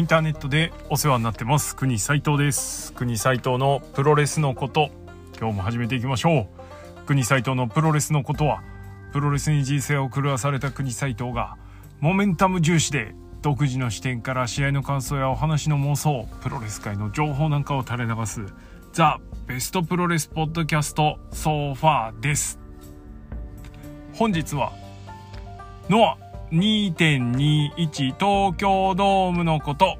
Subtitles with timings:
[0.00, 1.76] インターネットでお世話になってます。
[1.76, 2.94] 国斉藤です。
[2.94, 4.88] 国斉藤のプロレスのこと
[5.38, 6.48] 今日も始めていきましょ
[7.02, 7.04] う。
[7.04, 8.62] 国斉藤のプロレスのことは
[9.12, 11.58] プロレスに人生を狂わされた国斉藤が
[12.00, 18.46] モメンタム重視で独自の視点から試合の感想やお話の妄想プロレス界の情報なんかを垂れ流す
[18.94, 22.58] ザ・ベストプロレスポッドキャストソファーです。
[24.14, 24.72] 本日は
[25.90, 29.98] ノア2.21東京ドームのこと、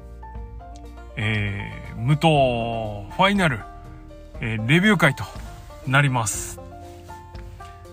[1.15, 3.59] えー、無糖ファイナル、
[4.41, 5.23] えー、レビュー会と
[5.87, 6.59] なります。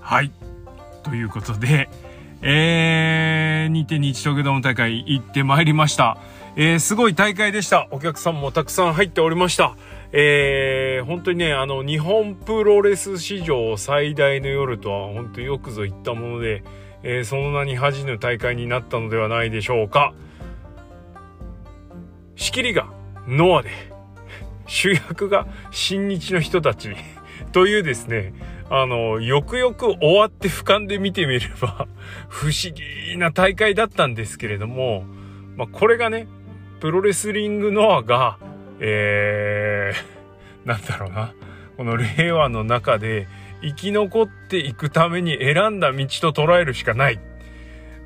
[0.01, 0.33] はい。
[1.05, 1.89] ということで、
[2.43, 6.19] えー、2.21東京ドーム大会行ってまいりました。
[6.57, 7.87] えー、すごい大会でした。
[7.93, 9.77] お客さんもたくさん入っておりました。
[10.11, 16.65] えー、本当にね、あの、日本プロレス史上最大の夜とは本当によくぞ言ったもので、
[17.03, 20.15] えー、その名に恥じぬ大会になったのではないでしょうか。
[22.37, 22.89] 仕切りが
[23.27, 23.71] ノアで
[24.67, 26.91] 主役が新日の人たち
[27.53, 28.33] というですね
[28.71, 31.89] あのよくよく終わって俯瞰で見てみれば
[32.29, 35.05] 不思議な大会だったんですけれども、
[35.57, 36.29] まあ、これがね
[36.81, 38.39] プロレスリングノアが
[38.81, 41.35] えー、なんだろうな
[41.77, 43.27] この令和の中で
[43.63, 47.21] 生き残っていくために選んだ道と捉えるしかない。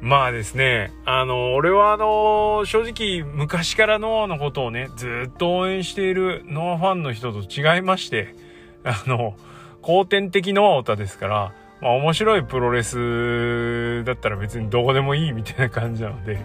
[0.02, 8.34] まあですね、あの、俺はあの、正直昔からノアのことをね、ずっと応援しているノアファンの人と違いまして、
[8.82, 9.36] あの、
[9.80, 16.40] 後天的ノアオタですから、まあ面白いプロレスだったら別にどこでもいいみたいな感じなので、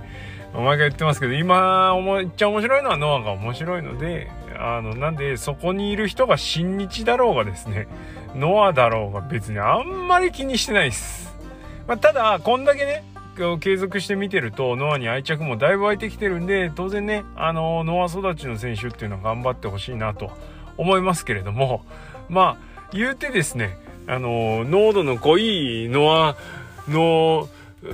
[0.54, 7.88] 毎回言ってますけど、今、めっちゃ面白いのはノアが面白いので、あの、なんで、そこにいる人が新日だろうがですね、
[8.36, 11.36] ノアだろうが別にあんまり気にしてないです。
[11.88, 13.04] まあ、ただ、こんだけね、
[13.60, 20.32] 継続して見てると、ノアに愛着もだいぶ湧いてきてるんで、当然ね、あの、ノア育ちの選手っていうのは頑張ってほしいなと
[20.78, 21.86] 思いますけれども、
[22.30, 23.78] まあ、言うてですね、
[24.08, 26.36] あの、濃度の濃いノア
[26.90, 27.48] の、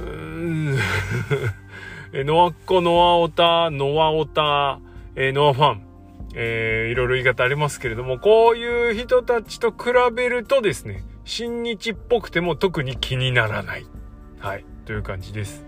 [2.13, 4.79] ノアっ子、ノアオタ、ノアオタ、
[5.15, 5.81] えノアファン、
[6.35, 13.85] えー、いろいろ言い方ありますけれども、こういう人たちと比べるとですね、新日っぽくても特に気にならない。
[14.39, 15.65] はい、という感じです。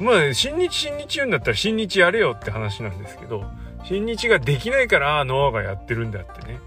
[0.00, 3.44] まあ、新日新日言うんだったら新日やれよって話なんですけど、
[3.84, 6.60] 新日ができないからノアがやってるんだってね。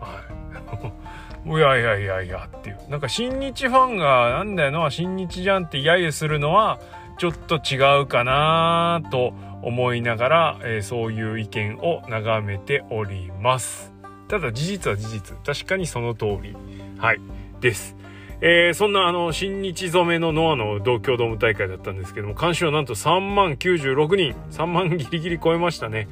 [0.00, 0.96] はい。
[1.48, 2.90] いやいやいやいやっていう。
[2.90, 6.80] なんか新日ファンがなんだよノア新日じゃんって揶揄するのは
[7.18, 9.32] ちょっと違うかなと
[9.62, 13.92] 思いながら、えー、そういう意見を眺めております。
[14.28, 15.36] ただ事実は事実。
[15.44, 16.56] 確かにその通り。
[16.98, 17.20] はい。
[17.60, 17.96] です。
[18.40, 26.08] えー、そんなあの、新日染めのノアの同郷ドーム大会だったんですけども、監視はなんと3万96人、3万ギリギリ超えましたね。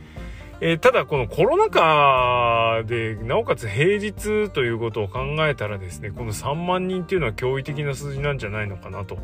[0.60, 9.18] えー、ただこのコロナ禍でなおかつ平日ということを考えたらですねこの3万人っていうのは驚異的な数字なんじゃないのかなと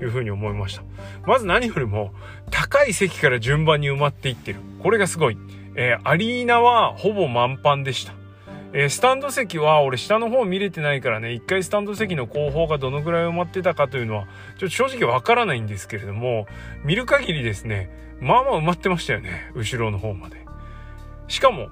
[0.00, 0.82] いうふうに思いました。
[1.26, 2.12] まず何よりも
[2.50, 4.60] 高い席から順番に埋まっていってる。
[4.82, 5.38] これがすごい、
[5.76, 8.14] えー、アリーナはほぼ満帆でした。
[8.76, 14.26] えー、スタンド席は俺下の方見れてないからね、一回スタンド席の後方がどのぐらい埋まってたかというのは、
[14.58, 16.48] ちょっと正直わからないんですけれども、
[16.82, 17.88] 見る限りですね、
[18.20, 20.43] まあまあ埋まってましたよね、後ろの方まで。
[21.28, 21.68] しかも、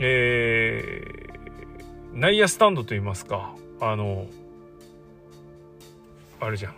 [0.00, 4.26] えー、内野スタンドといいますか、あの、
[6.40, 6.74] あれじゃん。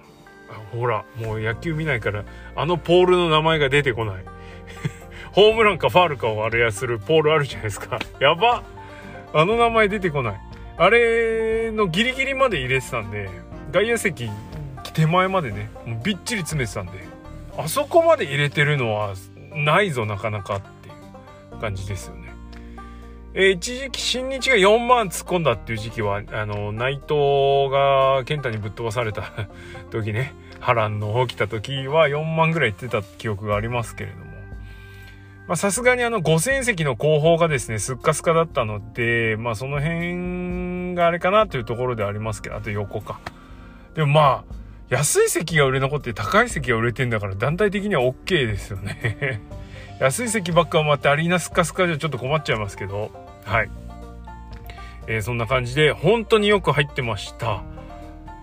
[0.72, 2.24] ほら、もう野球見ないから、
[2.56, 4.24] あのポールの名前が出てこない。
[5.32, 7.98] ホームランかファールかをあれやするポールあるじゃないですか。
[8.20, 8.62] やば
[9.34, 10.40] あの名前出てこない。
[10.76, 13.28] あれのギリギリまで入れてたんで、
[13.70, 14.30] 外野席
[14.98, 16.92] 手前までね、もうびっちり詰めてたんで、
[17.56, 19.14] あそこまで入れてるのは
[19.54, 20.60] ないぞ、なかなか
[21.58, 22.38] 感じですよね。
[23.34, 29.30] えー、一時期新日が4万突っ込んだっていう時期はあの内藤が健太にぶっ飛ばされた
[29.90, 34.28] 時ね波乱の起きた時は4万ぐらい行ってた記憶がありますけれども。
[35.46, 43.20] まさすがにあの5000席の後方がですねすっかすかだったのでまあその辺があれかなというところではありますけどあと横か。
[43.94, 44.54] でもまあ
[44.90, 49.40] 安い席が売れ残って高い席が売れてんだから団体的には OK ですよね。
[50.00, 53.10] 安い席ばっか埋まってアリーナスカスカじゃちょっと困っちゃいますけど、
[53.44, 53.70] はい。
[55.08, 57.62] えー、そんな感じで、本当によく入ってました。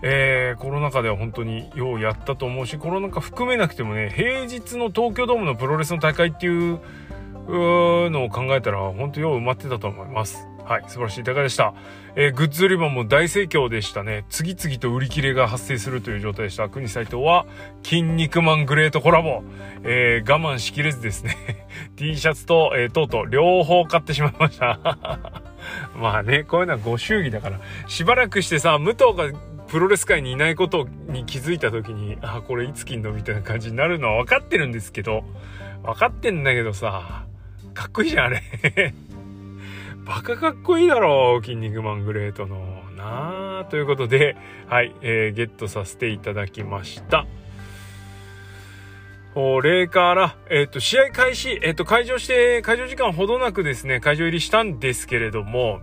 [0.02, 6.80] えー、コロナ禍では本当にようやったと思うし、コロナ禍含めなくてもね、平日の東京ドームのプロレスの大会っていう
[7.48, 10.46] のを考えたら、本当よう埋まってたと思います。
[10.66, 11.74] はい、素晴らしい高でした。
[12.16, 14.24] えー、グッズ売り場も大盛況でしたね。
[14.28, 16.68] 次々と売り切れが発生するという状態でした。
[16.68, 17.46] 国斎藤は、
[17.84, 19.44] 筋肉マングレートコラボ。
[19.84, 21.36] えー、我慢しきれずですね、
[21.94, 24.80] T シャツと、えー、とうとう両方買ってしまいました。
[25.94, 35.22] まあね、こういうのはご祝儀だから、しばらくしてさ、武藤がプロレス界にいないことに気づいた時に、あ、これいつ切んのみたいな感じになるのは分かってるんですけど、
[35.84, 37.24] 分かってんだけどさ、
[37.72, 38.42] かっこいいじゃん、あれ
[40.06, 42.84] バカかっこいいだろう、筋肉マングレートの。
[42.96, 44.36] なあということで、
[44.68, 47.26] はい、えー、ゲットさせていただきました。
[49.34, 55.80] これから、えっ、ー、と、試合開始、えっ、ー、と、会場して、会場時間ほどなくですね、会場入りしたんですけれども、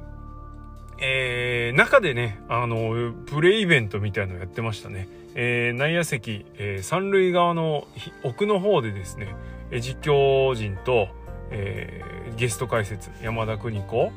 [1.00, 5.10] えー、中でね、あの、プレイイベントみたいのやってましたね。
[5.36, 7.88] えー、内野席、えー、三塁側の
[8.24, 9.36] 奥の方でですね、
[9.82, 11.10] 実況陣と、
[11.54, 14.12] えー、ゲスト解説山田邦子、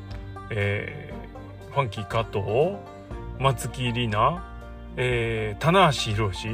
[0.49, 2.77] えー、ファンキー加藤
[3.39, 4.41] 松木里奈、
[4.97, 6.47] えー、棚橋宏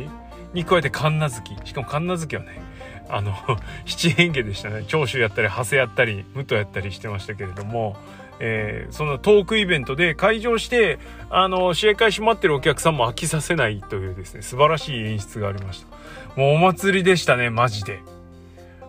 [0.53, 2.62] に加えて神奈月しかも神奈月はね
[3.09, 3.33] あの
[3.85, 7.95] 七変化でしたね長州やったり長谷やったり武藤やったりしてましたけれども、
[8.39, 15.95] えー、そのトークイベントで会場してあの試合開始待ってるお客さんも飽きさせないというですね素晴らしい演出がありました
[16.36, 18.12] もうお祭りでしたねマジで。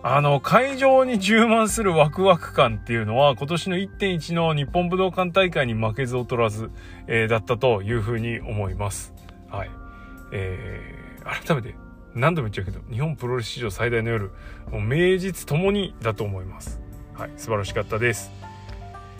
[0.07, 6.69] あの、会場に充満するワクワク感っていうのは、今年の1.1の日本武道館大会に負けず劣らず、
[7.07, 9.15] えー、だったというふうに思います。
[9.49, 9.71] はい。
[10.31, 11.75] えー、改めて、
[12.13, 14.29] 何度も言っちゃうけど、日本プロレス史上最大の夜、
[14.69, 16.79] もう名実ともにだと思います。
[17.15, 18.31] はい、素晴らしかったです。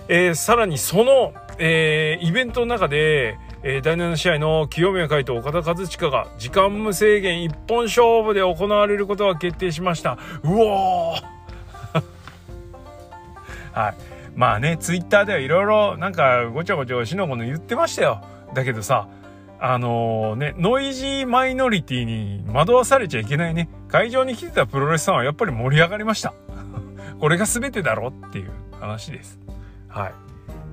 [0.07, 10.19] えー、さらにその、えー、イベントの中で、えー、第7試合の清宮海斗岡田和親が時間無制限一本勝負で行われることが決定しました。
[10.43, 11.15] うお
[13.73, 13.95] はい。
[14.35, 18.21] まあねツイッターではいろいろなんかごちゃごちゃしのこの言ってましたよ。
[18.53, 19.07] だけどさ
[19.59, 23.67] あのー、ねノイジーマイノリティに惑わされちゃいけないね。
[23.87, 26.35] 会場に来てたプロレスさんはやっぱり盛り上がりました。
[27.19, 29.39] これが全てだろっていう話です。
[29.87, 30.24] はい。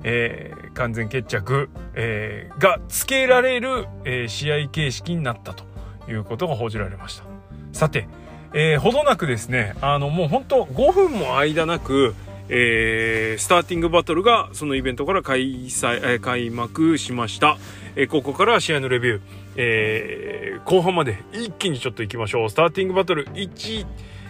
[0.03, 5.63] えー、完全決着、えー、がつけられる、えー、試合形式になったと
[6.09, 7.23] いうことが報じられました。
[7.71, 8.07] さて、
[8.53, 12.15] えー、ほどなくですね、あの、もう本当5分も間なく、
[12.49, 17.57] えー、スターティングバトルがそのイベントから開催、えー、開幕しました。
[17.95, 19.21] えー、ここから試合のレビュー、
[19.55, 22.49] えー、後半まで一気にちょっと行きましょう。
[22.49, 23.85] スターティングバトル1、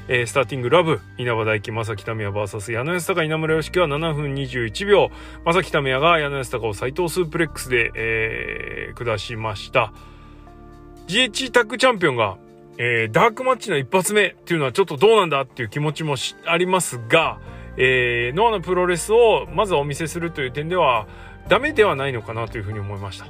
[0.08, 5.10] えー、スターティングラブ、稲葉大輝、正木民也 VS 矢野安隆、稲村良樹は7分21秒、
[5.46, 9.94] 正木民也が矢野安隆を斎藤スープレックスで、えー、下しました。
[11.08, 12.38] GH タッグチャンピオンが、
[12.78, 16.16] えー、ダークマッチの一発目っていうのはちょっとどうなんだっていう気持ちも
[16.46, 17.40] ありますが、
[17.78, 21.08] えー、ノアのプロレスをまずはお見せするという点では、
[21.48, 23.26] ダメではないのかなというふうに思いました。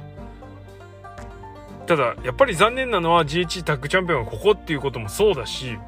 [1.86, 5.78] ただ、やっぱり残念なのは GH タッグチャンピオンがここっていうこともそうだし、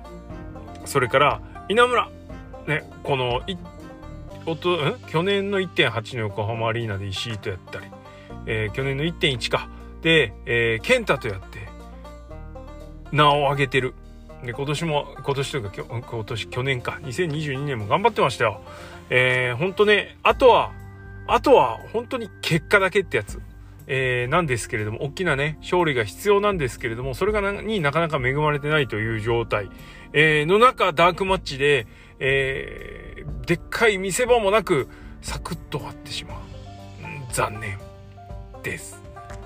[0.87, 2.11] それから稲村。
[2.67, 3.57] ねこのい
[4.47, 4.97] おとん？
[5.09, 7.87] 去年の1.8の横浜アリーナで石井とやったり、
[8.47, 9.69] えー、去年の1.1か。
[10.03, 11.69] で、えー、健太とやって
[13.13, 13.95] 名を上げてる。
[14.45, 16.99] で今年も今年というか今年去年か。
[17.03, 18.61] 2022年も頑張ってましたよ。
[19.11, 20.73] えー、ほんとねあとは
[21.27, 23.41] あとは本当に結果だけってやつ。
[23.89, 29.71] えー、なんですけれども、大きなね、勝利が必要なんですけれども、それがなになかなか恵まれてないという状態。
[30.17, 31.87] えー、の中、ダークマッチで、
[32.19, 34.89] えー、でっかい見せ場もなく、
[35.21, 36.39] サクッと終わってしまう。
[37.33, 37.79] 残念。
[38.67, 39.01] です。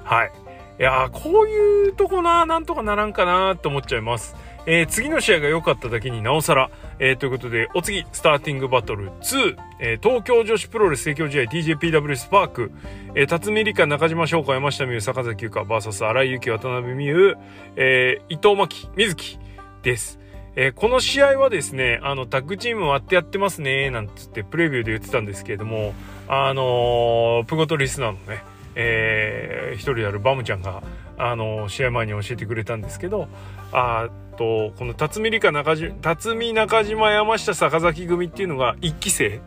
[0.04, 0.32] はい。
[0.78, 4.34] いや、こういうとこな、なんとかならんかなと思っちゃいます。
[4.66, 12.72] えー、次の試合が良かっただけになおさら、えー、ということで、お次、スターティングバトル2、えー、東京女子プロレス盛況試合 TJPW スパーク、
[13.14, 17.36] えー、辰巳理香、中島翔子、山下美優、坂崎優香、VS 荒井由紀、渡辺美優、
[17.76, 19.38] えー、伊藤真希、水木
[19.82, 20.18] です。
[20.56, 25.94] えー、この試合はですね、あの、タッグチーム割ってやってますね、なんつってプレビューで言ってたんですけれども、
[26.28, 28.42] あのー、プゴトリスナーのね、
[28.74, 30.82] えー、一人であるバムちゃんが、
[31.18, 33.28] あのー、試合前に教えてくれたんですけど、
[33.72, 39.40] あと、この辰巳理香中、辰巳中島山下坂崎組っていうのが一期生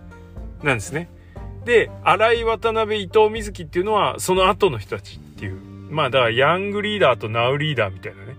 [0.64, 1.10] なんですね。
[1.66, 5.60] で、荒井渡辺伊藤瑞希っていうのはその後の人たちっていう。
[5.90, 8.36] まあだからヤングリーダーとナウリーダーみたいなね。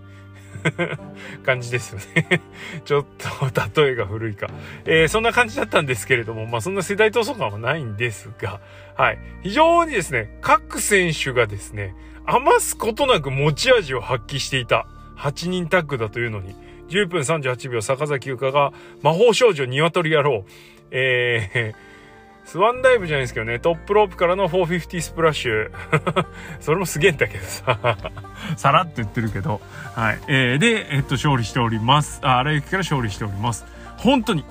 [1.45, 2.41] 感じですよね
[2.85, 4.47] ちょっと例えが古いか。
[4.85, 8.59] えー、そんな感じだったんですけれども、まあそんな世代闘争感はないんですが、
[8.95, 9.19] はい。
[9.43, 11.95] 非常にですね、各選手がですね、
[12.25, 16.55] 余すことなく持ち味を発揮していた8人タッグだというのに、
[16.89, 20.45] 10分38秒坂崎優香が魔法少女鶏野郎、
[20.91, 21.94] えー、
[22.45, 25.71] スワンダイブじゃないですけどね、トップロープからの450スプラッシュ。
[26.61, 27.97] それもすげえんだけどさ。
[28.55, 29.61] さらっと言ってるけど。
[29.95, 30.19] はい。
[30.27, 32.19] えー、で、えっと、勝利しております。
[32.23, 33.65] あ、荒井から勝利しております。
[33.97, 34.45] 本当に、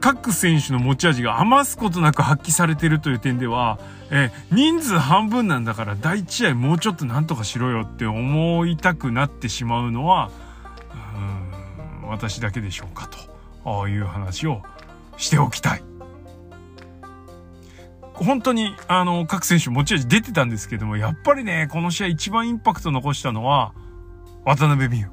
[0.00, 3.78] 各選手の持ち味が余すことなく発揮されてるという点では、
[4.10, 10.30] えー、人数半分なんだから第1試合もうちょっとなんとかしろよって思いたくなってしまうのは、
[12.02, 13.08] うん、私だけでしょうか
[13.64, 14.60] という話を
[15.16, 15.93] しておきたい。
[18.14, 23.74] 本当に、あの、各選手持ち味出てたんですけども、やっぱりね、この試合一番インパクト残したのは、
[24.44, 25.06] 渡辺美優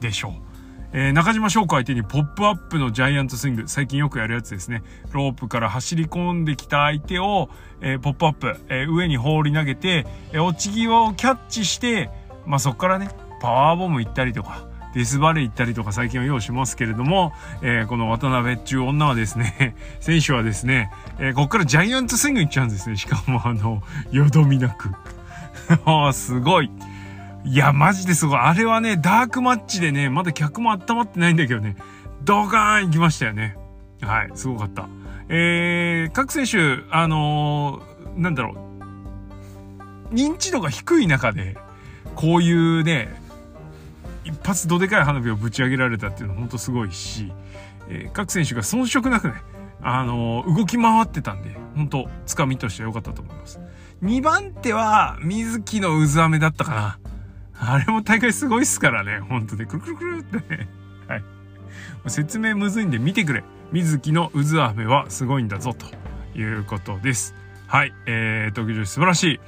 [0.00, 0.52] でしょう。
[0.94, 4.82] えー、中島翔子相手にポップアップのジャイアントスイング、最近よくやるやつですね。
[5.12, 7.48] ロープから走り込んできた相手を、
[7.80, 12.10] えー、ポップアップ、えー、上に放り投げて、え落ち際をキャッチして、
[12.44, 13.08] まあ、そこからね、
[13.40, 17.32] パワーボム行ったりとか、デスバレー行ったりとか最近は用意しますけれども、
[17.62, 20.90] えー、この渡辺っていう女はですね、 選手はですね、
[21.22, 22.96] えー、ここからジャイアントスイング行っちゃうんですね。
[22.96, 24.90] しかもあの、よどみなく。
[25.86, 26.70] あすごい。
[27.44, 28.38] いや、マジですごい。
[28.40, 31.76] あれはね、ダークマッチでね、まだ客も温まってないんだけどね、
[32.24, 33.56] ドカーン行きましたよね。
[34.00, 34.88] はい、すごかった。
[35.28, 38.56] えー、各選手、あのー、なんだろ
[40.10, 41.56] う、認知度が低い中で、
[42.16, 43.14] こういうね、
[44.24, 47.32] 一発どでかい花火をぶち上げられたっていうのは本当すごいし、
[47.88, 49.34] えー、各選手が遜色なくね、
[49.82, 53.60] あの、動き回ってたんで、本当つかみとしては良かったと思います。
[54.02, 56.98] 2番手は、水木の渦飴だったかな。
[57.58, 60.68] あれも大会すごいっすからね、本当で、くるくるくるってね。
[61.06, 61.22] はい。
[62.08, 63.44] 説明むずいんで見てくれ。
[63.70, 65.86] 水木の渦飴はすごいんだぞ、と
[66.38, 67.34] いうことです。
[67.66, 67.94] はい。
[68.06, 69.40] えー、東京女子素晴らしい。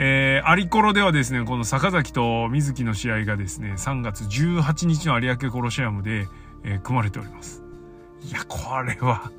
[0.00, 6.28] えー、アリコロではですね、この坂崎と水木の試合がですね、3月18日の有明コロシアムで、
[6.64, 7.62] えー、組まれております。
[8.22, 9.30] いや、これは、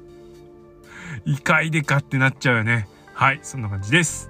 [1.25, 2.87] 異界でかってなっちゃうよね。
[3.13, 4.29] はい、そんな感じです。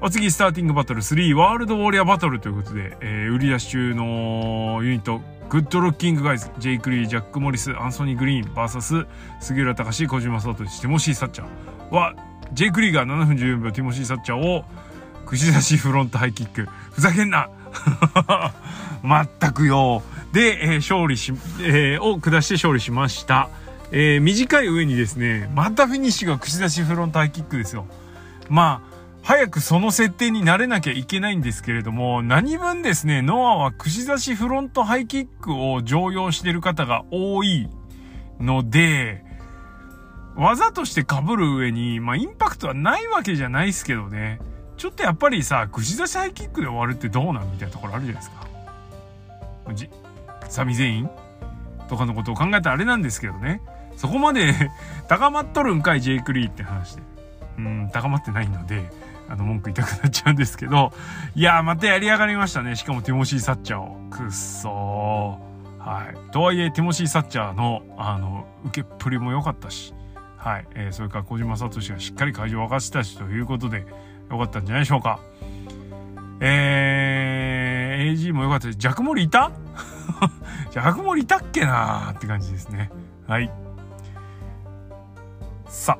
[0.00, 9.06] お次、スターティングバトル3、ワールドウォリアバトルということで、えー、売り出し中のユニット、グッドルッキングガイズ、ジェイクリー、ジャック・モリス、アンソニー・グリーン、バーサス、
[9.40, 12.14] 杉浦貴、小島聡、ティモシー・サッチャーは、
[12.52, 14.64] ジェイクリーが7分14秒、ティモシー・サッチャーを、
[15.26, 16.68] 串刺しフロントハイキック。
[16.92, 17.50] ふざけんな
[19.02, 20.02] まったくよ。
[20.32, 23.48] で、えー、勝利し、えー、を下して勝利しました。
[23.90, 27.86] えー、短い上にですね、またフィニッシュが串刺しフロントハイキックですよ。
[28.48, 37.68] まあ、早くその設定になれなきゃいけないんですけれども、何分ですね、ノアは串刺しフロントハイキックを常用してる方が多い
[38.40, 39.24] ので、
[40.36, 44.40] 技として被る上に、まあインパクトはないわけじゃないですけどね。
[44.76, 48.46] ちょっとやっぱりさ、串刺しハイキックで終わるってどうなんみたいなところあるじゃないですか。
[49.74, 49.90] じ、
[50.48, 51.10] サミ全員
[51.88, 53.60] とかのことを考えたらあれなんですけどね。
[53.98, 54.54] そこまで
[55.08, 57.02] 高まっとるんかい、ジェイク・リーって話で。
[57.58, 58.88] うん、高まってないので、
[59.28, 60.92] あの、文句言いたくなっちゃうんですけど、
[61.34, 62.76] いやー、またやり上がりましたね。
[62.76, 63.98] しかもティモシー・サッチャーを。
[64.10, 65.84] くっそー。
[65.84, 66.30] はい。
[66.30, 69.92] とはいえ、ティモシー・サッチャーの、あの、受けっぷりも良かったし、
[70.36, 70.66] はい。
[70.76, 73.84] えー、それから小島聡がしっかり会場を沸かせたしということで、
[74.30, 75.18] よかったんじゃないでしょうか。
[76.40, 78.78] えー、AG も良かったです。
[78.78, 79.50] ジャクモリいた？
[80.70, 82.90] ジャクモリいたっけなーって感じですね。
[83.26, 83.50] はい。
[85.68, 85.98] さ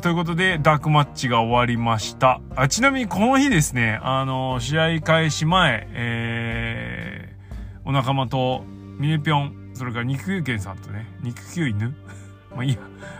[0.00, 2.40] ということで、ダークマッチが終わりました。
[2.54, 8.62] あちなみにこの日ですね、あの、試合開始前、えー、お仲間と、
[8.98, 11.96] ミネピョン、それから肉球犬さんとね、肉球犬？
[12.54, 12.78] まあいいや。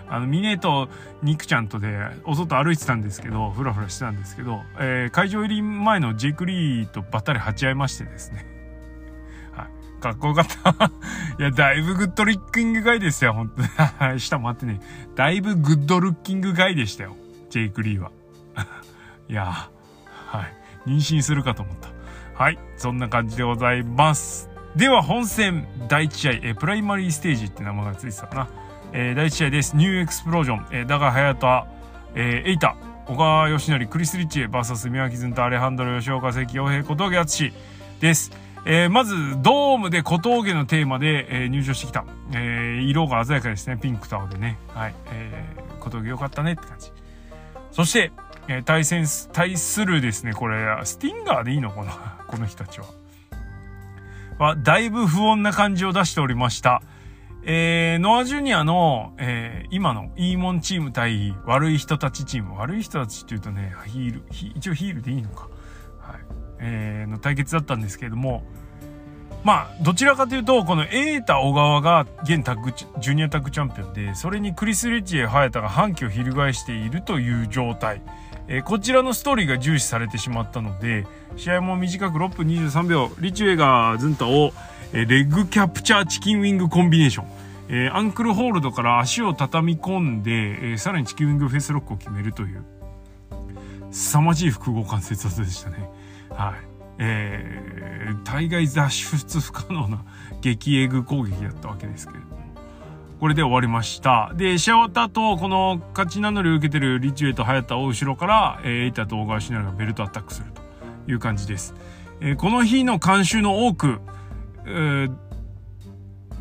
[0.09, 0.89] あの、ミネと
[1.23, 8.58] ニクちゃんとで、お外歩いてたんですけど、ふらふらしてたんですけど、えー、会場入り前のジェイク・リーとばったり鉢合いましてですね。
[10.01, 10.93] かっこよかった
[11.39, 14.21] いや、だいぶグッドルッキングガイでしたよ、本当に。
[14.21, 14.81] 下回ってね。
[15.15, 17.17] だいぶグッドルッキングガイでしたよ。
[17.51, 18.11] ジェイク・リーは。
[19.29, 19.69] いや
[20.27, 20.43] は
[20.87, 20.91] い。
[20.91, 21.89] 妊娠するかと思った。
[22.43, 22.59] はい。
[22.77, 24.49] そんな感じでございます。
[24.77, 28.49] では本戦第1試合、えプライマリーステージって名前がついてたかな。
[28.93, 29.77] えー、第1試合です。
[29.77, 31.67] ニューエクスプロージョン、えー、ダガ・ハヤタ、
[32.15, 32.77] えー、エイタ、
[33.07, 37.53] 小川義則、クリス・リッチェ VS 宮城ズンとアレハンドロ、吉岡関、洋平、小峠敦
[38.01, 38.31] です。
[38.71, 42.05] えー、まず、ドームで小峠のテーマで、えー、入場してきた。
[42.33, 43.79] えー、色が鮮やかですね。
[43.79, 44.59] ピンクと青でね。
[44.75, 44.95] はい。
[45.11, 46.93] えー、小峠よかったねって感じ。
[47.71, 48.13] そして、
[48.47, 52.19] えー、対戦、対するですね、これ、スティンガーでいいのかな？
[52.29, 52.87] この人たちは。
[54.39, 56.83] は、だいぶ不穏な感じを出しておりました。
[57.45, 65.49] えー、ノアジュニアの、えー、今のイーモンチーム対悪い人たちチーム、悪い人たちって言うとね、ヒール、一応ヒールでいいのか。
[66.01, 66.21] はい。
[66.61, 68.45] えー、の対決だったんですけれども、
[69.45, 78.03] まあ、どちらかというと、この瑛太小川が現タッグ、ジュニアタッグチャンピオンで、それにクリス・レッジエ・ハヤタが反旗を翻しているという状態。
[78.49, 84.53] えー、こちらのストーリーが重視されてしまったので、試合も短く6分23秒、リッジウェイが純太を、
[84.93, 87.27] えー、レッグキャプチャーチキンウィングコンビネーション。
[87.71, 92.65] えー、アンクルホールドから足を畳み込んで、えー、さらにチキンウィングフェイスロックを決めるという、
[93.91, 95.89] 凄まじい複合関節技でしたね。
[96.31, 96.68] はい。
[96.99, 100.05] えー、大概脱出不可能な
[100.41, 102.39] 激エグ攻撃だったわけですけれども。
[103.21, 104.33] これで終わりました。
[104.37, 110.63] で、試合終わった後、この勝ち名乗りを受けてるリッジウェイと HAYATA を後ろから、えー、エイタと小川シナルがベルトアタックすると
[111.11, 111.75] いう感じです。
[112.21, 114.01] えー、この日の監修の多く、
[114.67, 115.17] えー、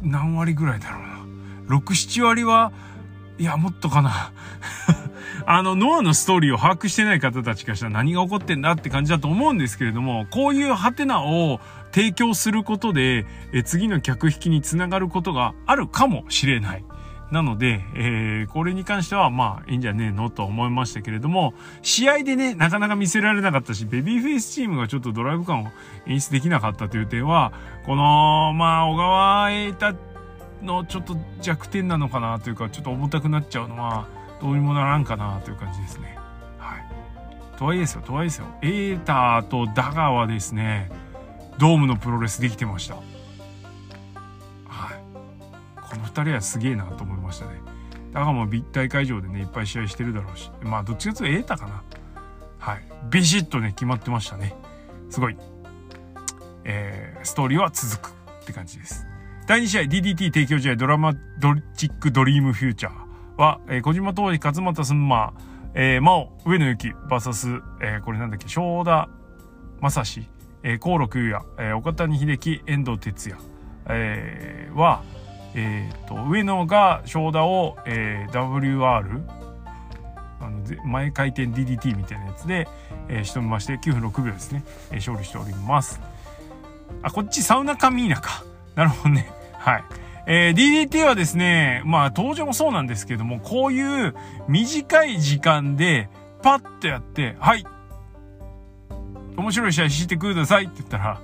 [0.03, 1.77] 何割ぐらいだろうな。
[1.77, 2.71] 6、7割は、
[3.39, 4.31] いや、もっとかな。
[5.49, 11.61] あの、ノアのストーリーを把握してない方たちからしたら何が起こってんだって感じだと思うんですけれども、こういうハテナを
[11.93, 16.83] 提供することで、え次の客引きにつながることがあるかもしれない。
[17.31, 25.67] なので、えー、これに関しては、まあ、いいんじゃねえのと思いましたけれども、試合でね、なかなか見せられなかったし、ベビーフェイスチームがちょっとドライブ感を
[26.07, 27.53] 演出できなかったという点は、
[27.85, 29.95] この、まあ、小川瑛太
[30.61, 36.17] のちょっと弱点なのかなというか、ちょっと重たくなっちゃうのは、どうにもならんかなという感じですね。
[36.57, 37.57] はい。
[37.57, 38.47] とはいえですよ、とはいえですよ。
[38.61, 40.91] エーターとダガはですね、
[41.57, 42.95] ドームのプロレスできてました。
[42.95, 43.03] はい。
[45.81, 47.51] この2人はすげえなと思いましたね。
[48.13, 50.51] ダガも立体会場でね、いっぱい試合してるだろうし。
[50.61, 51.83] まあ、どっちかというとエータかな。
[52.59, 52.83] はい。
[53.09, 54.55] ビシッとね、決まってましたね。
[55.09, 55.37] すごい。
[56.63, 59.05] えー、ストーリーは続くって感じです。
[59.47, 63.06] 第2試合 DDT 提供試合ドラマドリチックドリームフューチャー。
[63.37, 65.33] は、えー、小島東司、勝俣すんま、
[65.73, 67.47] えー、真央、上野由紀、バーサス、
[67.81, 69.09] えー、これなんだっけ、正田
[69.79, 70.27] 正史、
[70.63, 73.41] えー、河六優也、えー、岡谷秀樹、遠藤哲也、
[73.89, 75.03] えー、は、
[75.53, 79.21] えー、と、上野が正田を、えー、WR、
[80.39, 82.67] あの前回転 DDT みたいなやつで、
[83.07, 85.99] えー、仕留めまして9分6秒ですね、えー、勝利しております。
[87.03, 88.43] あ、こっちサウナカミーナか。
[88.75, 89.29] なるほどね。
[89.53, 89.83] はい。
[90.29, 94.13] えー、DDT はですね、まあ登場もそうなんですけども、こういう
[94.49, 96.09] 短い時間で
[96.43, 97.65] パッとやって、はい、
[99.37, 101.21] 面白い試合してくださいって言ったら、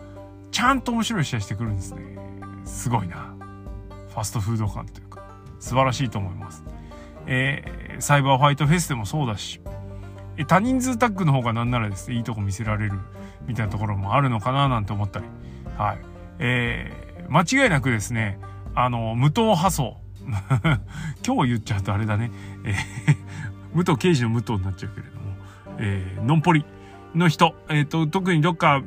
[0.51, 2.01] ちゃんと面白い試合してくるんですね。
[2.63, 3.35] すごいな。
[4.09, 5.21] ファストフード感というか、
[5.59, 6.63] 素晴らしいと思います。
[7.27, 9.59] えー、サイバーファイトフェスでもそうだし、
[10.37, 12.99] え多人数タッグの方がなんならですね、いいとこ見せられる
[13.47, 15.25] みたいなところもあるのかななんて思ったり、
[15.77, 15.97] はい。
[16.39, 18.39] えー、間違いなくですね、
[18.75, 19.97] あの、無党派層。
[21.25, 22.31] 今日言っちゃうとあれだね。
[22.63, 22.75] えー、
[23.75, 25.35] 武藤刑事の武藤になっちゃうけれども、
[25.77, 26.65] えー、のんぽり
[27.13, 28.81] の人、えっ、ー、と、特にどっか、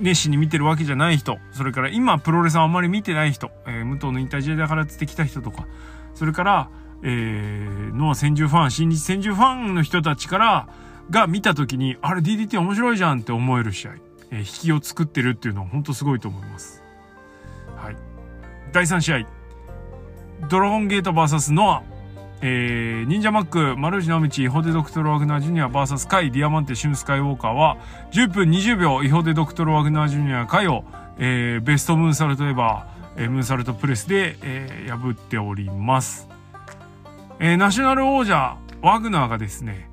[0.00, 5.66] 熱心に見てるわけじゃない人、それから今プロレスあんまり見てない人、えー、武藤の引退試合だからつってきた人とか、
[6.14, 6.68] それから、
[7.02, 10.68] えー、ノア戦獣ファン、新日戦獣ファンの人たちから、
[11.10, 13.92] が見た時に、あれ DDT 面白いじゃんって思える試合、
[14.30, 16.83] えー、引きを作ってるっていうのは本当すごいと思います。
[18.74, 19.26] 第3試合、
[20.48, 21.82] ドラゴンゲート VS ノア、
[22.42, 27.76] えー、忍者マック、丸内直道、イホデドクトル・ワグナージュニア VS カイ、ディアマンテ、シュン・スカイウォーカーは、
[28.10, 30.82] 10分20秒、イホデドクトル・ワグナージュニア、カイを、
[31.18, 36.28] えー、ベストムーンサルトエバー、えー、ムーンサルトプレスで、えー、破っております。
[37.38, 39.88] えー、ナショナル王者、ワグナーがですね、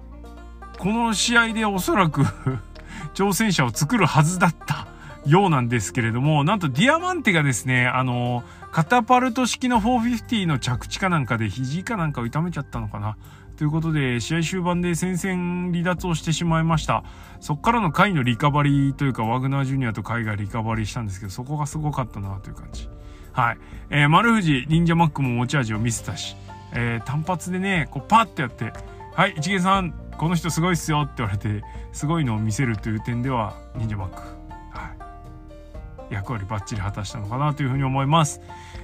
[0.79, 2.23] この試合でおそらく
[3.13, 4.87] 挑戦者を作るはずだった
[5.27, 13.17] ようなんですけれども、なんとディアマンテがですね、あのーカタパルト式の450の着地かなんかで肘かなんかを痛めちゃったのかな。
[13.57, 17.03] ということで、試合終盤で戦線離脱をしてしまいました。
[17.41, 22.87] そっからの回のリカバリーというか、ワグナージュニアと海がリカバリーしたんですけど、そこがすごかったなという感じ。
[23.33, 23.57] はい。
[23.89, 26.37] えー、丸藤、忍者マックも持ち味を見せたし、
[26.73, 28.71] えー、単発でね、こうパッてやって、
[29.13, 34.40] はい、一元さん、この人すごいっすよって言われて、すごいのを見せるという点では、忍者マック。
[36.11, 38.41] 役割バッチリ果たしたのかなというふうに思います。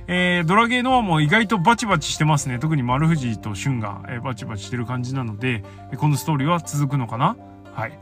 [0.07, 2.59] えー、ドラゲーノアも意外とバチバチしてますね。
[2.59, 5.63] 特に丸藤と俊が、えー、バチバチしてる感じなので、
[5.97, 7.35] このストーリーは続くのかな？
[7.73, 7.99] はい。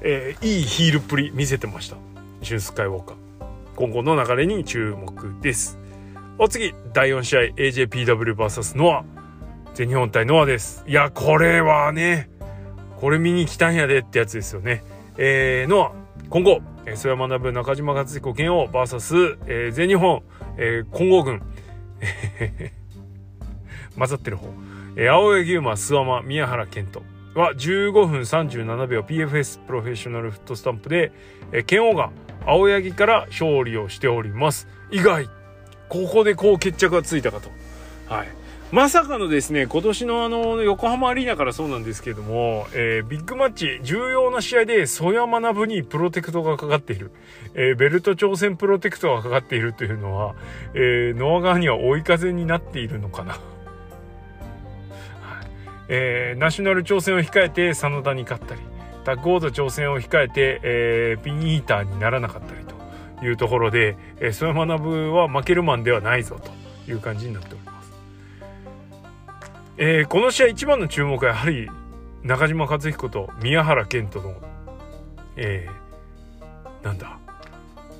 [0.00, 1.96] えー、いいヒールっぷり見せてました。
[2.42, 3.16] 俊スカイウォーカー。
[3.74, 5.78] 今後の流れに注目です。
[6.38, 9.04] お次、第4試合 AJPWVS ノア。
[9.74, 10.84] 全日本対ノアです。
[10.86, 12.30] いや、これはね、
[13.00, 14.84] これ見に来たんやでってやつですよね。
[15.16, 15.92] えー、ノア、
[16.30, 20.22] 今後、諏訪学中島勝彦剣王 VS、えー、全日本、
[20.58, 21.40] えー、混合軍、
[23.96, 24.48] 混ざってる方、
[24.96, 27.02] えー、青柳馬、諏訪間、宮原健人
[27.34, 31.12] は15分37秒 PFS プロフェッショナルフットスタンプで、
[31.52, 32.10] えー、剣王が
[32.44, 34.68] 青柳から勝利をしております。
[34.90, 35.30] 意外
[35.88, 37.48] ここでこう決着がついたかと。
[38.06, 38.28] はい。
[38.70, 47.10] まさかのですね、今年のあの、横浜アリーナからそうなんですけれども、えー、ビッグマッチ、重要な試合で、曽山学にプロテクトがかかっている、
[47.54, 50.34] えー、ベルト挑戦プロテクトがかかっているというのは、
[50.74, 53.38] えー、ノア側には追い風になっているのかな。
[55.88, 58.60] えー、ナショナル挑戦を控えて、真田に勝ったり、
[59.04, 62.66] タッグオート挑戦を控えて、えー、ピンイーターにならなかったり
[63.18, 67.67] というところで、えー、曽山学は負けるマンではないぞという感じになっております。
[69.80, 71.70] えー、この試合一番の注目はやはり
[72.24, 74.34] 中島克彦と宮原健人の、
[75.36, 77.16] えー、なんだ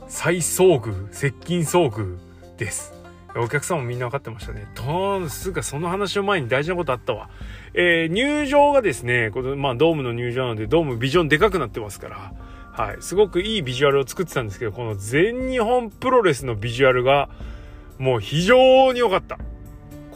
[0.08, 2.18] 再遭遇接近遭遇
[2.56, 2.92] です
[3.36, 4.66] お客さんもみんな分かってましたね。
[4.74, 7.28] とんすがその話の前に大事なことあったわ。
[7.74, 12.32] えー、入場がですね、このまあドームの入場なので、ドームビジョンでかくなってますから、
[12.72, 17.28] はい、すごくいいビジュアルを作ってたんですけど、この全日本プロレスのビジュアルが、
[17.98, 19.38] もう非常に良かった。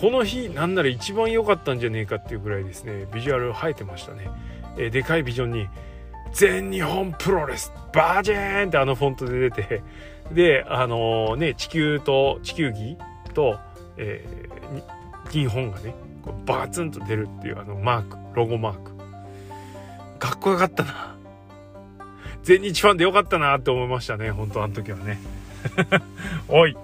[0.02, 4.28] この日なんなら一番良かったんじゃねえかっていうぐらいですねビジュアル生えてましたね、
[4.76, 5.68] えー、でかいビジョンに
[6.34, 9.82] 「全日本プロレスバージェーン!」ってあのフォントで出て
[10.32, 12.98] であのー、ね地球と地球儀
[13.32, 13.60] と、
[13.96, 18.90] えー、日本がねこうバツンと出るっていうあのマークロゴマーク。
[20.18, 21.14] かっこよかったな。
[22.42, 25.20] 全日ファンでよかったなって思いましたね本当あの時はね。
[26.48, 26.76] おい。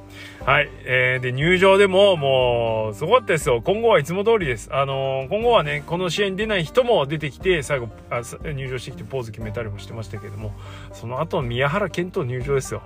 [0.48, 0.70] はい。
[0.86, 3.60] えー、で、入場でももう、すごかったですよ。
[3.60, 4.70] 今後はいつも通りです。
[4.72, 8.22] あのー、今後はね、この試合に出ない人も出てきて、最後、あ
[8.54, 10.54] 入場してきてポーズ決めたりもしてましたけれども、
[10.94, 12.80] その後、宮原健人入場ですよ。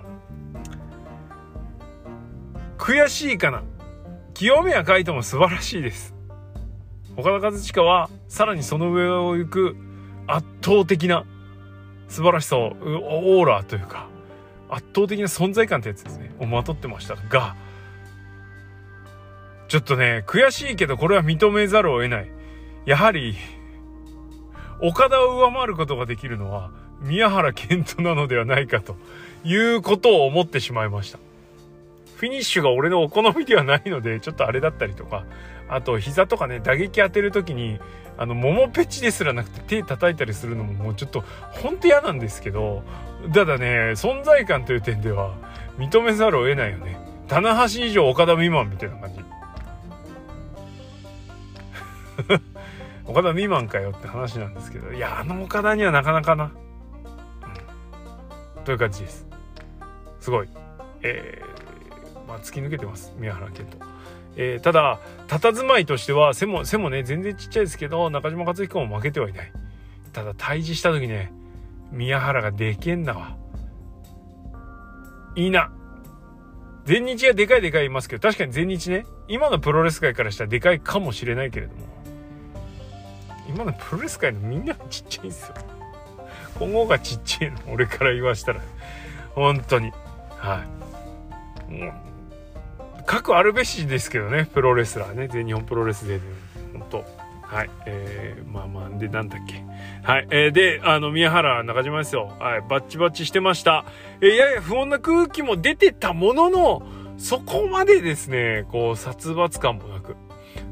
[2.78, 3.62] 悔しいかな？
[4.34, 6.16] 清宮海斗も素晴らしいです。
[7.16, 9.76] 岡田和親は、さらにその上を行く
[10.26, 11.24] 圧倒的な
[12.08, 14.08] 素晴らしさを、オーラというか、
[14.72, 16.34] 圧倒的な存在感ってやつですね。
[16.38, 17.54] をまとってましたが。
[19.68, 22.30] ちょっとね悔しいけどこれは認めざるを得ない。
[22.86, 23.36] やはり
[24.80, 28.96] 岡田を上回ることができるのは宮原健人なのではないかと。
[29.44, 31.18] いうことを思ってしまいました。
[32.16, 35.24] フィニッシュが俺のお好みではないのでちょっとあれだったりとか。
[35.68, 37.80] あと膝とかね打撃当てる時に
[38.18, 42.82] あの桃ペチですらなくて手叩いたりするのももうちょっとほんと嫌なんですけど
[43.32, 45.34] ただね存在感という点では
[45.78, 46.98] 認めざるを得ないよね。
[47.28, 49.20] 棚橋以上岡田未満みたいな感じ。
[53.06, 56.52] 岡田未満かよって話なんですけどいやあの岡田にはなかなかな、
[58.56, 59.26] うん、という感じです。
[60.20, 60.48] すごい。
[61.02, 63.12] えー、まあ突き抜けてます。
[63.18, 63.78] 宮原健人。
[64.36, 69.52] えー、ただ佇まいとしては背も背もね全然ちっちゃいですけど中島克彦も負けてはいない。
[70.12, 71.32] ただ対峙した時ね
[71.92, 73.36] 宮原がでけんだわ。
[75.36, 75.70] いいな。
[76.84, 79.06] 全日がでかいでかいいますけど確かに全日ね。
[79.28, 81.86] 今のプロレス界からしたらでかいかもしれないけれども。
[83.48, 85.54] 今のプロレス界のみんながちっちゃいんですよ。
[86.58, 88.60] 今後がちっちゃいの俺から言わしたら。
[89.34, 89.92] 本当に。
[90.38, 90.64] は
[91.68, 91.72] い。
[91.72, 95.28] もうくあるべしですけどねプロレスラーね。
[95.28, 96.20] 全日本プロレスで。
[96.72, 97.21] 本当。
[97.52, 97.70] はい。
[97.84, 99.62] えー、まあまあでなんだっけ。
[100.02, 100.26] はい。
[100.30, 102.32] えー、であの宮原中島ですよ。
[102.40, 102.60] はい。
[102.62, 103.84] バッチバチしてました。
[104.22, 106.82] えー、やや不穏な空気も出てたものの
[107.18, 110.16] そこまでですねこう殺伐感もなく。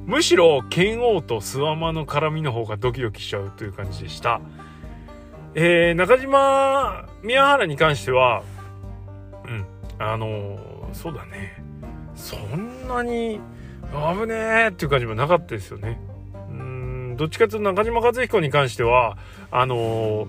[0.06, 4.40] むしろ剣王と諏訪間の絡みの方がドキドキしちゃうという感じでした。
[5.54, 8.42] えー、中島宮原に関しては
[9.44, 9.66] うん。
[9.98, 11.62] あのー、そうだね。
[12.14, 13.38] そんなに
[13.92, 16.00] 危ねえっていう感じもなかったですよね。
[17.20, 19.18] どっちかというと中島和彦に関しては
[19.50, 20.28] あのー、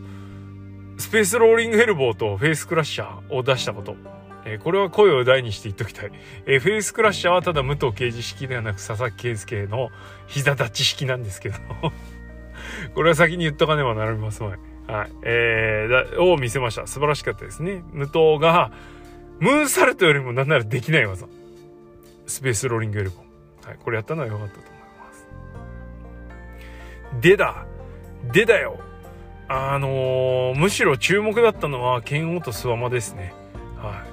[0.98, 3.96] スペースローリングエルボーとフェイスクラッシャーを出したこと。
[4.44, 6.12] えー、これは声を大にして言っときたい。
[6.48, 9.90] えー、フェイスクラッシャーはただ武藤刑事式ではなく佐々木健介の
[10.28, 11.56] 膝立ち式なんですけど
[12.94, 14.50] これは先に言っとかねばなりません。
[14.50, 14.58] はい。
[15.24, 16.88] えー、を見せました。
[16.88, 17.84] 素晴らしかったですね。
[17.94, 18.74] 武藤が、
[19.40, 21.26] ムーンサルトよりもなんならできない技。
[22.28, 23.26] スペースローリングエルボン。
[23.66, 24.81] はい、これやったのは良かったと思。
[27.20, 27.66] でだ
[28.32, 28.80] でだよ
[29.54, 33.34] あのー、むしろ注目だったのは剣王とスワマですね。
[33.76, 34.06] は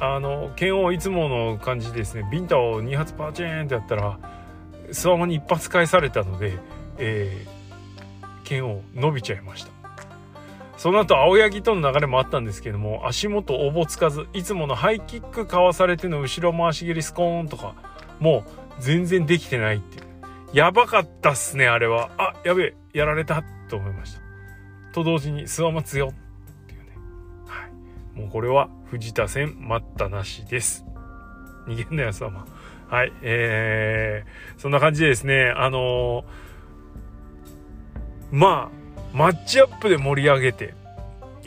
[0.00, 0.04] い。
[0.04, 2.28] あの、剣王いつもの感じですね。
[2.30, 4.20] ビンタを2発パチーンってやったら、
[4.92, 6.58] スワマに1発返されたので、
[6.98, 9.72] えー、剣王伸びちゃいました。
[10.76, 17.74] その後青柳との流れもあったんですけども足元おぼつかずいつものハイキックかわされての後ろ回し蹴りスコーンとか
[18.18, 18.44] も
[18.78, 20.04] う全然できてないっていう
[20.54, 22.10] やばかったっすねあれは。
[22.16, 24.20] あやべえやられたと思いました。
[24.92, 26.12] と同時に諏訪松よ。
[26.12, 26.90] っていうね。
[27.46, 28.18] はい。
[28.18, 30.84] もうこれは藤田戦待ったなしです。
[31.66, 32.46] 逃げんなよ諏訪間
[32.88, 36.24] はいえー、そんな感じでですねあのー、
[38.30, 40.74] まあマッチアップで盛り上げて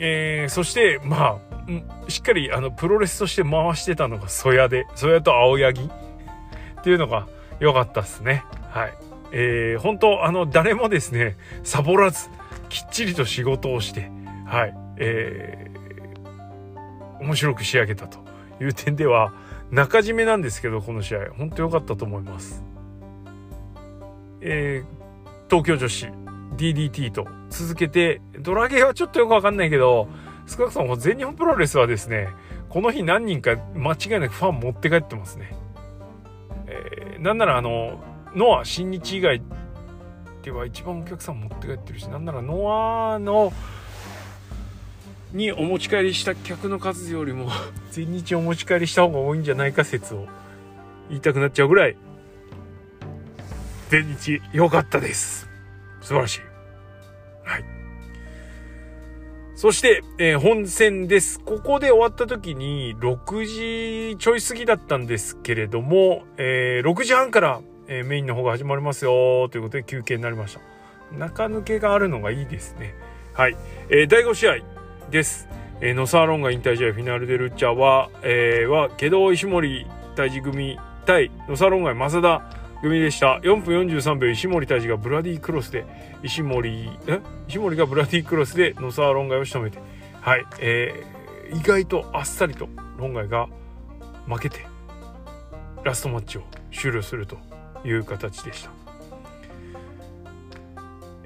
[0.00, 1.38] えー、そしてま
[2.06, 7.28] あしっかりあのプロレスとして回してたのが曽谷で曽谷と青柳っていうのが
[7.60, 8.44] 良かったですね。
[8.70, 8.94] はい。
[9.32, 12.30] えー、本当あの誰もですねサボらず
[12.70, 14.10] きっちりと仕事をして
[14.46, 14.74] はい。
[14.96, 18.18] えー、面白く仕上げたと
[18.60, 19.32] いう点では
[19.70, 21.30] 中締めなんですけどこの試合。
[21.36, 22.64] 本当良かったと思います。
[24.40, 26.06] えー、東京女子
[26.56, 30.08] DDT と続けて、ドラゲーはちょっとよくわかんないけど、
[30.46, 32.28] 少なくとも全日本プロレスはですね、
[32.68, 35.54] この日何人か間違いなくファン持って帰ってますね。
[36.90, 38.00] えー、なんならあの、
[38.34, 39.42] ノア新日以外
[40.42, 43.52] では一番お客さん持って帰ってるし、なんならノアの、
[45.32, 47.50] にお持ち帰りした客の数よりも
[47.92, 50.26] 全日お持ち帰りした方が多いんじゃないか説を
[51.10, 51.96] 言いたくなっちゃうぐらい
[53.90, 55.48] 全日良かったです
[56.00, 56.47] 素晴らしい。
[59.58, 61.40] そして、えー、本戦です。
[61.40, 70.60] ここで終わった時に6時ちょい過ぎだったんですけれども、えー、6時半から、えー、メインの方が始まりますよということで休憩になりました。
[71.12, 72.94] 中抜けがあるのがいいですね。
[73.32, 73.56] はい。
[73.90, 74.56] えー、第5試合
[75.10, 75.48] です。
[75.80, 83.40] えー、ノサーロンが引退試合フィナルデルッチャーは、えー、は、下道石森大治組対ノサーロンガイ増田組でした。
[83.42, 85.84] 4分43秒石森大治がブラディクロスで
[86.22, 87.20] 石森、え？
[87.48, 89.78] 石森がブラディクロスで野沢論外を仕留めて、
[90.20, 93.48] はい、えー、意外とあっさりと論外が
[94.26, 94.66] 負けて、
[95.84, 97.38] ラストマッチを終了すると
[97.84, 98.70] いう形でした。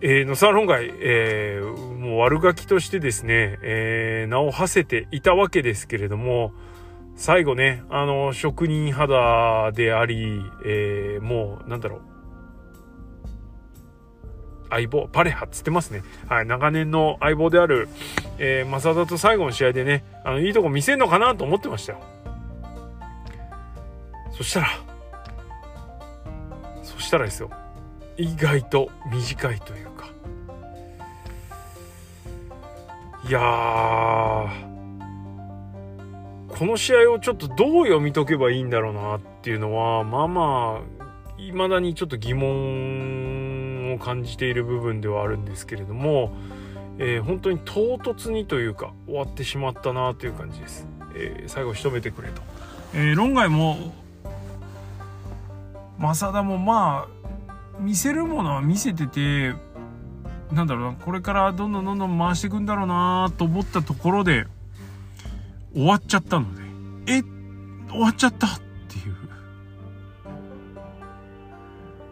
[0.05, 6.53] えー、野沢論外、えー、もう悪ガキとしてですね、えー、名を馳せていたわけですけれども、
[7.17, 12.01] 最後ね、あの、職人肌であり、えー、もう、なんだろう。
[14.71, 16.03] 相棒、パレハっつってますね。
[16.29, 17.89] はい、長年の相棒である、
[18.39, 22.01] えー、正田と最後の試合でね、あの、いいとこ見せんのかなと思ってましたよ。
[24.31, 24.69] そしたら、
[26.83, 27.51] そしたらですよ。
[28.17, 30.07] 意外と短いというか。
[33.29, 34.72] いや、
[36.63, 40.81] この試合をちょっとどう読み解けばいいんだろうなっていうのはまあま
[41.37, 46.31] あいまだにちょっと疑問を感じている部分ではあるんですけれども、
[46.99, 52.43] えー、本当に唐突にというか終わってしまったなという感じです、えー、最後仕留めてくれと、
[52.95, 53.93] えー、論外も
[55.99, 59.53] 正田もまあ見せるものは見せてて
[60.53, 64.47] なんだろうなこれからどんどんどんどん回していくんだろうなと思ったところで
[65.75, 66.63] 終わっちゃったので、
[67.07, 67.23] え、
[67.91, 68.47] 終わっちゃった？
[68.47, 68.51] っ
[68.89, 69.17] ていう。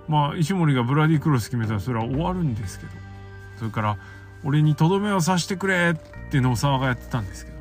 [0.08, 2.92] まあ、石森がブラディクロス決めたらそれは終わるんですけど、
[3.58, 3.98] それから、
[4.42, 7.58] 俺にとどめを刺してくれって野沢がやってたんですけど、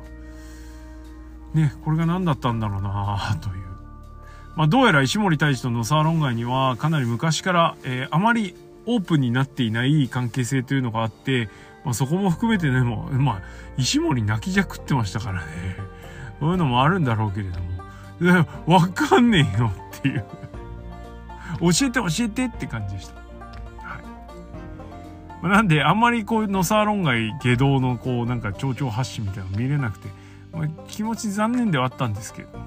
[1.60, 3.54] ね、これが何だったんだろうなという。
[4.56, 8.54] まあ、どうやら石森大治と野沢論外にはかなり昔から、えー、あまり
[8.86, 11.48] オープンになっていない関係性というのがあって、
[11.84, 13.42] まあ、そこも含めてね、もう、まあ、
[13.76, 15.46] 石森泣きじゃくってましたからね。
[16.38, 17.70] そういうのもあるんだろうけれども。
[18.66, 20.24] わかんねえよっていう
[21.60, 23.14] 教えて教えてって感じでした。
[23.82, 24.00] は
[25.42, 25.48] い。
[25.48, 30.08] なんで、あんまりこう、ノサーロン街下道のこう、なんか蝶々発信みたいなの見れなくて、
[30.52, 32.64] まあ、気持ち残念ではあったんですけれども。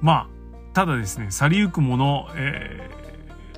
[0.00, 0.26] まあ、
[0.72, 2.99] ただですね、去りゆくもの、えー、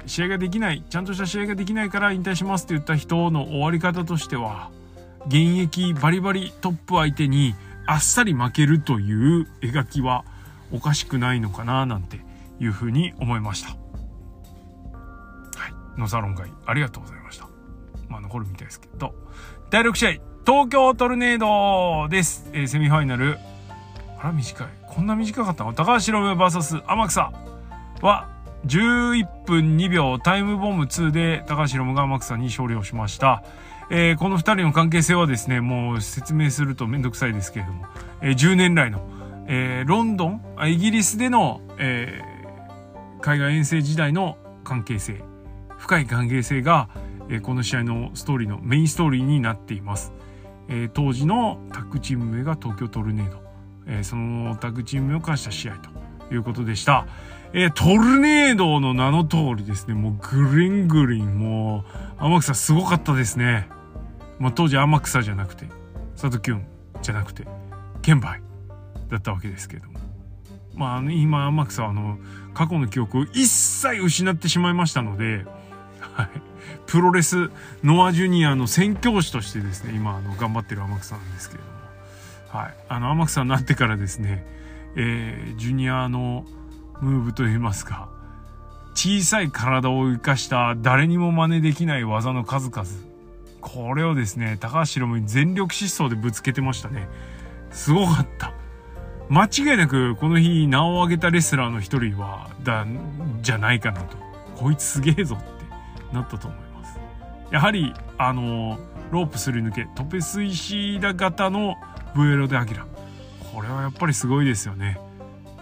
[0.06, 4.70] 試合ができない、ちゃんとした試合ができないから引退しますって言った人の終わり方としては、
[5.26, 7.54] 現役バリバリトップ相手に
[7.86, 10.24] あっさり負けるという描きは
[10.72, 12.20] おかしくないのかななんて
[12.60, 13.68] いうふうに思いました。
[13.68, 13.74] は
[15.68, 16.00] い。
[16.00, 17.46] のサロン会ありがとうございました。
[18.08, 19.14] まあ残るみたいですけど。
[19.70, 20.10] 第6試合、
[20.44, 22.50] 東京トルネードです。
[22.52, 23.38] えー、セミファイナル。
[24.18, 24.68] あら短い。
[24.88, 25.72] こんな短かったの？
[25.72, 27.32] 高橋ロ VS 天草
[28.02, 28.28] は
[28.66, 33.42] 11分2秒タイムボム2で高橋ロムが天草に勝利をしました。
[33.90, 37.84] えー、この2人の関係性はですね、もう説明するとめんどくさいですけれども、
[38.20, 39.06] えー、10年来の、
[39.48, 42.22] えー、ロンドン、イギリスでの、え、
[43.20, 45.22] 海外遠征時代の関係性、
[45.76, 46.88] 深い関係性が、
[47.28, 50.12] え、この試合のストーリーのメインストーリーになっています。
[50.68, 53.42] え、当時のタッグチーム名が東京トルネード、
[53.86, 55.90] え、そのタッグチーム名を冠した試合と
[56.32, 57.06] いうことでした。
[57.54, 61.84] えー、トルネードの名の通りですね、もうグリングリン、も
[62.18, 63.68] う、天草すごかったですね。
[64.38, 65.66] まあ、当時天草じゃなくて、
[66.14, 66.66] 佐藤キュン
[67.02, 67.46] じゃなくて、
[68.00, 68.40] 剣梅
[69.10, 70.00] だったわけですけれども。
[70.74, 72.18] まあ、今、天草はあの、
[72.54, 75.44] 過去の記憶を一切失ってしまいましたので、
[76.00, 76.28] はい。
[76.86, 77.50] プロレス
[77.84, 81.66] ノアジュニアの宣教師としてですね、今、あの、頑張ってる天草なんですけれど
[82.56, 82.62] も。
[82.62, 82.74] はい。
[82.88, 84.46] あの、天草になってからですね、
[84.96, 86.46] えー、ジュニアの
[87.02, 88.08] ムーブといいますか、
[88.94, 92.84] 小さい体を生かした誰にも真似できない技の数々。
[93.60, 97.08] これをですね、高橋宏夢に全力疾走でぶつけてましたね。
[97.72, 98.52] すごかった。
[99.28, 102.86] 間違いなくこの日名を挙げたレスラーの一人は、だ、
[103.40, 104.16] じゃないかなと。
[104.56, 107.00] こいつすげえぞってなったと思います。
[107.50, 108.78] やはり、あの、
[109.10, 111.74] ロープすり抜け、トペス石田型の
[112.14, 112.86] ブエロでアキラ。
[113.52, 114.98] これはやっぱりすごいですよね。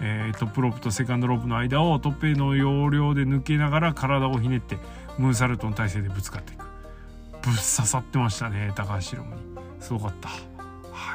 [0.01, 4.79] えー、トップロープとセカンドロープの間をトッペの要領で抜けながら体をひねって
[5.19, 6.65] ムーンサルトの体勢でぶつかっていく。
[7.43, 9.43] ぶっ刺さってましたね、高橋宏夢に。
[9.81, 10.29] すごかった。
[10.29, 10.37] は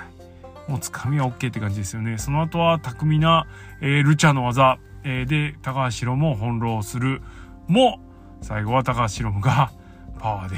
[0.03, 2.17] いもうつかみは OK って感じですよね。
[2.17, 3.45] その後は巧みな、
[3.81, 7.21] えー、ルチャの技、えー、で、高橋ロも翻弄する。
[7.67, 7.99] も、
[8.41, 9.71] 最後は高橋ロムが
[10.19, 10.57] パワーで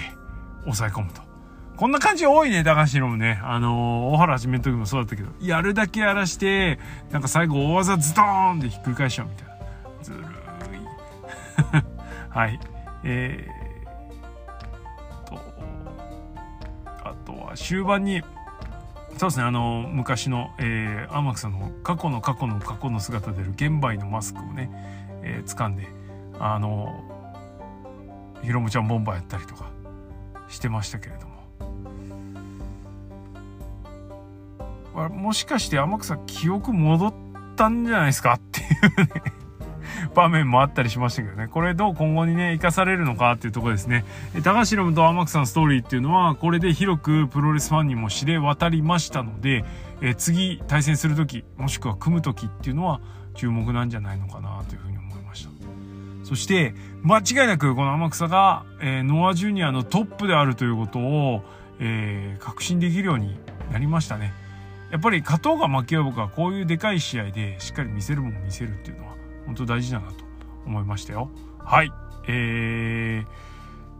[0.63, 1.27] 抑え込むと。
[1.78, 3.40] こんな感じ多いね、高橋ロムね。
[3.44, 6.80] あのー、大原始めの時もそうだったけど、やるだけやらして、
[7.12, 9.58] なんか最後大技ズドーンでひっくり返しちゃうみたいな。
[10.02, 10.24] ずるい。
[12.30, 12.60] はい。
[13.04, 15.40] えー、と、
[17.04, 18.24] あとは終盤に、
[19.18, 24.70] そうですねあの昔の、えー、天草の過去の過去の過去の姿でる現売のマスクをね、
[25.24, 25.88] えー、掴んで
[26.40, 27.04] あの
[28.44, 29.72] ひろむちゃんボンバーやったりとか
[30.50, 31.37] してましたけれども
[35.10, 37.14] もしかして天草記憶戻っ
[37.56, 39.38] たんじゃないですかっていうね
[40.16, 41.48] 場面もあったりしましたけどね。
[41.48, 44.06] これどう今後にね、活かされるのかっていうとこですね。
[44.44, 49.64] 高橋ロムと天草のストーリーっていうのは、これで広くプロレスファンにも知れ渡りましたので、
[50.02, 53.02] え次対戦する時、もしくは組む時っていうのは
[53.34, 55.52] 注目なんじゃないのかなというふうに思いました。
[56.24, 61.44] そして、間違いなくこの天草が、えー、ノアジュニアのトップであるということを、
[61.80, 63.40] えー、確信できるように
[63.72, 64.34] なりましたね。
[64.91, 70.23] やっぱり勝とうが負けようがこういうでかい試合でしっかり見せるもん見せるっていうのは本当大事だなと
[70.65, 71.30] 思いましたよ。
[71.60, 71.91] はい。
[72.28, 73.23] え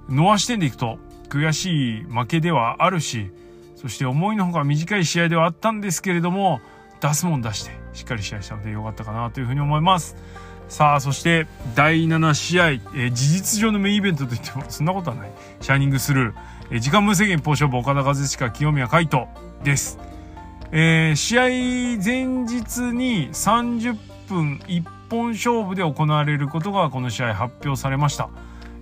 [0.10, 3.32] ー、ノア視点でいくと悔しい負けではあるし、
[3.76, 6.62] そして思いのほか短い試合ではあったんですけれども、
[7.00, 10.16] 出すもん出してしっかり試合したのでよかったかなというふうに思います。
[10.68, 15.32] さあ、そして第7試合、えー、事実上のメインイベントといってもそんなことはない。
[15.62, 16.36] シャイニングスルー、
[16.72, 19.28] えー、時間無制限ポーション岡田和親清宮海斗
[19.64, 20.07] です。
[20.72, 21.44] えー、試合
[22.04, 23.96] 前日に30
[24.28, 28.30] 分1本勝負で行われることがこの試合発表されました。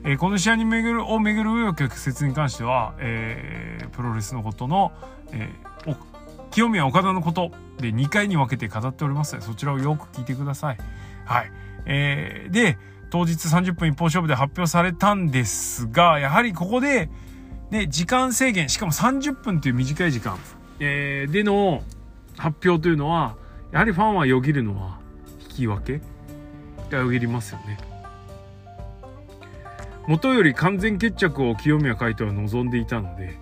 [0.04, 4.92] えー、この試合に巡るを巡る紆余曲折に関しては、えー、プロレスのことの、
[5.32, 5.96] えー、
[6.52, 10.78] 清宮岡田のことで2回に分けて語っておりますのでそちらをよく聞いてください。
[11.26, 11.52] はい。
[11.86, 12.78] えー、で
[13.10, 17.10] 当日30分一本勝負で発表されたんですがやはりここで、
[17.70, 20.38] ね、時間制限しかも30分という短い時間、
[20.80, 21.84] えー、での
[22.38, 23.36] 発表というのは
[23.72, 25.00] やはりファンはよぎるのは
[25.42, 26.02] 引き分け
[26.90, 27.78] がよぎりますよね。
[30.08, 33.40] 元より完全決着を清宮海斗は望んでいたので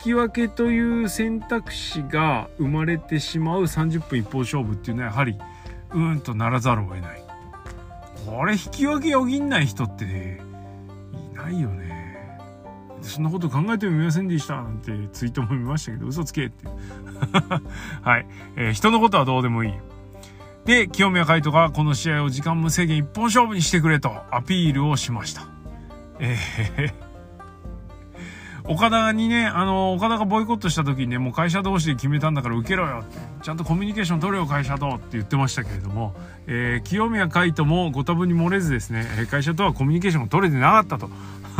[0.00, 5.36] 引き分けという選択肢が生まれてしまう30分一方勝負っていうのはやはり
[5.90, 7.22] うーんとならざるを得ない。
[8.24, 11.91] これ引き分けよぎんない人っていないよね。
[13.02, 16.66] そんなこと考えてもみませんでしたなんてツイートも見ましたけど嘘つけって
[18.02, 19.72] はい、えー、人のことはどうでもいい。
[20.64, 25.42] で、清宮海斗がこの試合を時間無制限一本勝負にしてくれとアピールをしました。
[26.20, 27.11] えー
[28.64, 33.04] 岡田にね、あの、岡田がボイコットした時にね、もう会社同士で決めたんだから受けろよ、
[33.42, 36.14] ちゃんとコミュニケーション取れよ会社とって言ってましたけれども、
[36.46, 41.10] えー、清宮海斗もご多分に漏れずですね、会社とはコミュニケーションが取れてなかったと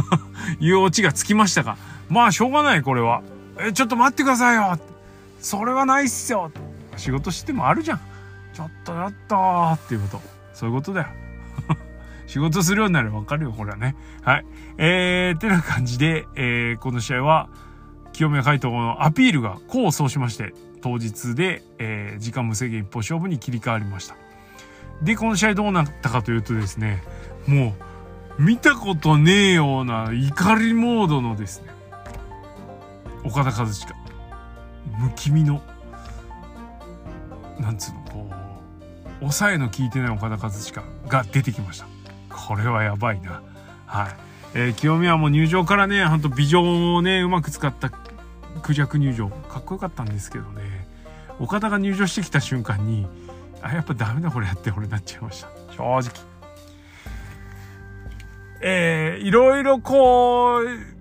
[0.60, 1.76] いうオチがつきましたが、
[2.08, 3.22] まあしょうがないこれは。
[3.58, 4.78] え、ちょっと待ってくださいよ
[5.40, 6.50] それはないっすよ
[6.96, 8.00] 仕事してもあるじゃん。
[8.54, 10.22] ちょっとやったーっていうこと。
[10.54, 11.08] そういうことだよ。
[12.26, 13.96] 仕事するようになればわかるよ、これはね。
[14.22, 14.46] はい。
[14.78, 17.48] えー、ってな感じで、えー、この試合は、
[18.12, 24.16] 清宮海斗のアピールが功を奏しまして、当日で、えー、時間無制限一歩勝負に切り替わりました。
[25.02, 27.02] で、この試合どうなったかというとですね、
[27.46, 27.74] も
[28.38, 31.70] う、見たことねえような怒りモードのですね、
[33.24, 33.94] 岡田和親。
[34.98, 35.62] 不気味の、
[37.58, 41.86] なんつうの、こう、抑えの効いてない岡田和親が出てきました
[42.32, 43.42] これはやばいな。
[43.86, 44.16] はい、
[44.54, 47.90] えー、清宮も入場からねほんと美女をねうまく使った
[48.62, 49.28] クジャク入場。
[49.28, 50.86] かっこよかったんですけどね。
[51.38, 53.06] 岡田が入場してきた瞬間に
[53.62, 55.48] あやっぱダメだこれやって俺なっちゃいました。
[55.76, 56.10] 正直。
[58.64, 60.92] えー、いろいろこう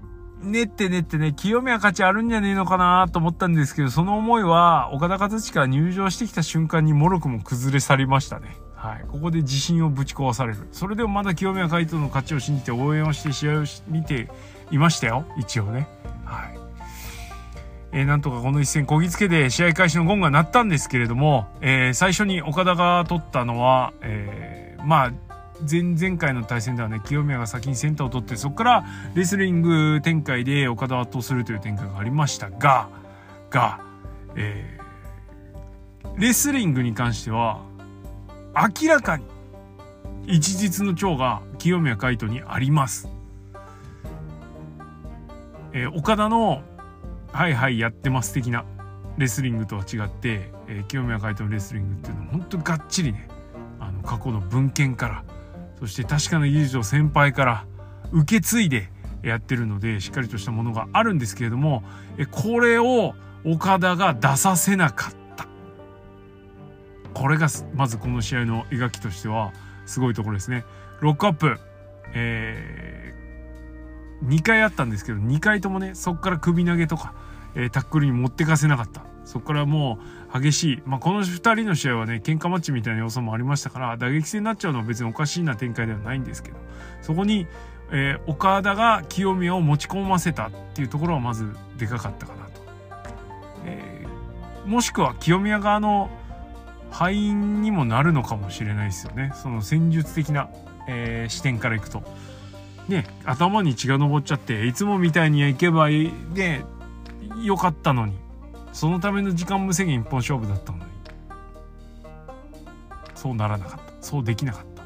[0.44, 8.56] 練って練ってね、清宮勝ちあるんじゃねえのかなと思ったんですけど、その思いは、岡田和親入場してきた瞬間にもろくも崩れ去りましたね。
[8.82, 9.06] はい。
[9.08, 10.68] ここで自信をぶち壊される。
[10.72, 14.28] それでもまだ清宮海斗の勝ちを信じて応援をして試合を見て
[14.72, 15.24] いましたよ。
[15.38, 15.88] 一応ね。
[16.26, 16.58] はい。
[17.92, 25.12] えー、なんとかこの一戦こぎつけで試合開始のゴンが鳴ったんですけれども、えー、最初に岡田が取ったのは、えー、まあ、
[25.70, 32.90] 前々回の対戦ではね、清宮が先にセンターを取って、そこからレスリング展開で岡田を圧倒するという展開がありましたが、
[33.52, 33.80] が、
[34.36, 37.62] えー、レスリングに関しては、
[38.54, 39.26] 明らかに
[40.28, 43.10] 一日の長が清宮海斗にあります。
[45.74, 46.62] えー、岡田の
[47.32, 48.66] はいはいやってます的な
[49.18, 53.30] レスリングとは違って、えー、清宮海斗のレスリングっていうのは本当がっちりね
[53.80, 55.24] あの過去の文献から
[55.80, 57.66] そして確かな技術を先輩から
[58.12, 58.90] 受け継いで
[59.24, 61.84] やってるのでしっかりとしたものがあるんですけれども
[62.18, 65.21] えこれを岡田が出させなかった
[67.14, 69.54] これがまずこの試合の描きとしては
[69.86, 70.64] すごいところですね。
[71.00, 71.58] ロックアップ。
[72.14, 77.14] えー、2回あったんですけど2回ともねそこから首投げとか、
[77.56, 79.12] えー、タックルに持ってかせなかった。
[79.24, 80.00] そこからも
[80.34, 86.58] う激しい、まあ、この2人の試合はね喧嘩マッチみたいな要素もありましたから打撃戦になっちゃうのは別におかしいな展開ではないんですけど
[87.02, 87.48] そこに、
[87.92, 92.62] えー、岡田が清宮を持ち込ませたっていうところはまずでかかったかなと、
[93.66, 96.10] えー、もしくは清宮側の
[96.92, 99.32] 敗因にもなるのかもしれないですよね。
[99.36, 100.50] その戦術的な、
[100.88, 102.04] えー、視点からいくと。
[102.88, 106.66] ね、頭に血が上っちゃっていつもみたいに行けばいいね
[107.42, 108.18] よかったのに
[108.74, 110.84] そのための時間無制限一本勝負だったのに
[113.22, 113.94] そうならなかった。
[114.02, 114.82] そうできなかった。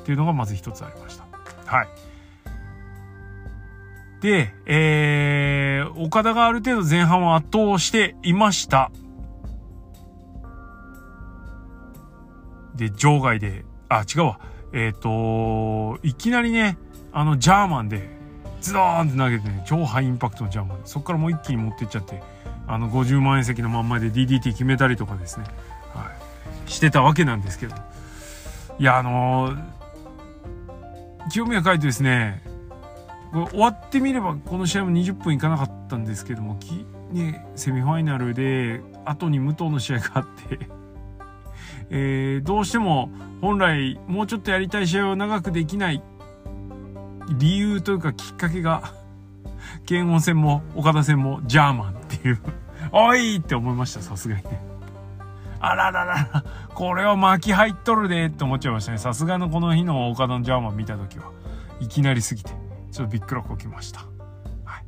[0.00, 1.24] っていうのがまず一つありました。
[1.64, 1.88] はい。
[4.20, 8.90] で、えー、岡田がある程度前半は圧倒していました。
[12.88, 13.64] で場外で。
[13.88, 14.40] あ違うわ。
[14.72, 16.78] えっ、ー、といきなりね
[17.12, 18.08] あのジャーマンで
[18.60, 20.80] ズドーンって投げてね超ハイインパクトのジャーマン。
[20.84, 22.22] そこからもう一気に持ってっちゃって
[22.66, 25.46] あの50万円席のまんまで DDT 決めたりとかですね、
[25.94, 26.10] は
[26.66, 27.74] い、してたわけなんですけど。
[28.78, 29.62] いやあのー、
[31.30, 32.42] 清宮海斗ですね。
[33.32, 40.68] 終わってみればこの試合も20分いかなかったんですけどもき、ね、セミファイナルで後に武藤の試合があって
[41.94, 43.10] えー、どうしても
[43.42, 46.02] 本来もうちょっとやりたい試合を長くできない
[47.38, 48.94] 理由というかきっかけが
[49.84, 52.40] 剣音戦も岡田戦もジャーマンっていう
[52.92, 54.60] おいって思いました、さすがにね。
[55.60, 58.98] あらららら、これは巻き入っとるでって思っちゃいましたね。
[58.98, 61.30] さすがのこの日の岡田のジャーマン見た時は、
[61.80, 62.50] いきなりすぎて、
[62.90, 64.00] ちょっとびっくらこきました。
[64.64, 64.84] はい。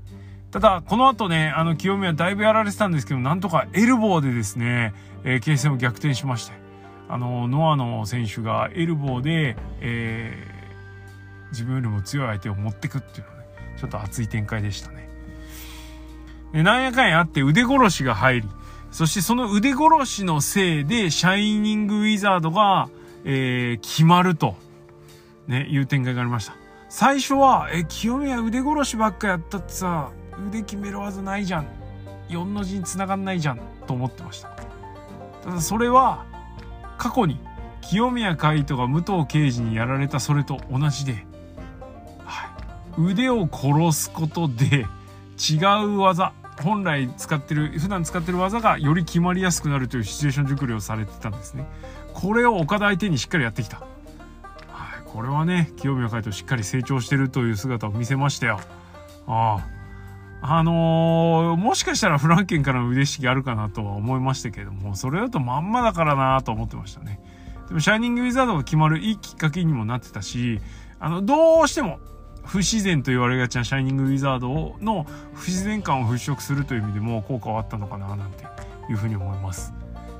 [0.50, 4.92] ただ、この後ね、あの、清宮だいぶやられてたんですけど、なんとかエルボーでですね、
[5.22, 6.63] えー、形勢を逆転しまして、
[7.09, 13.46] あの、ノアの選手がエルボーで、えー、自分よりも強い相手を持ってくっていうのはね、
[13.78, 15.09] ちょっと熱い展開でしたね。
[16.52, 18.48] で、なんやかんやあって腕殺しが入り、
[18.90, 22.88] そしてその腕殺しのせいで、シャイニングウィザードが、
[23.24, 24.57] えー、決まると、
[25.48, 26.55] ね、いう展開がありました。
[26.88, 30.11] 最初は、え、清宮腕殺しばっかやったってさ、
[30.48, 31.66] 腕決める技ないじゃん。
[32.28, 33.61] 4の字に繋がんないじゃん。
[33.86, 34.48] と思ってました。
[35.42, 36.24] ただそれは、
[37.05, 37.38] 過去に、
[37.82, 41.26] 清宮海斗が武藤刑事にやられたそれと同じで、
[42.24, 42.46] は
[42.98, 43.02] い。
[43.12, 44.86] 腕を殺すことで、
[45.38, 46.32] 違う技、
[46.62, 51.66] 本来使ってる普段使ってる技がより決まりやすくなるというシチュエーション熟慮をされてたんですね。
[52.14, 53.86] これを岡田相手にしっかりやってきた、はい、
[55.05, 58.61] これはね清宮海斗しっかり成長してるという姿を見せましたよ。
[59.26, 59.73] ああ。
[60.43, 67.20] あのー、もしかしたらフランケンからの腕引きあるかなとは思いましたけれどもそれだとまんまだからなと思ってましたね
[67.68, 70.61] でもシャイニングウィザードが決まるいいきっかけにもなってたし
[71.01, 71.99] あのどうしても
[72.45, 78.45] 不自然と言われがちなシャイニングウィザードの不自然感を払拭するという意味でも効果はあったのかななんて
[78.91, 79.72] いうふうに思います。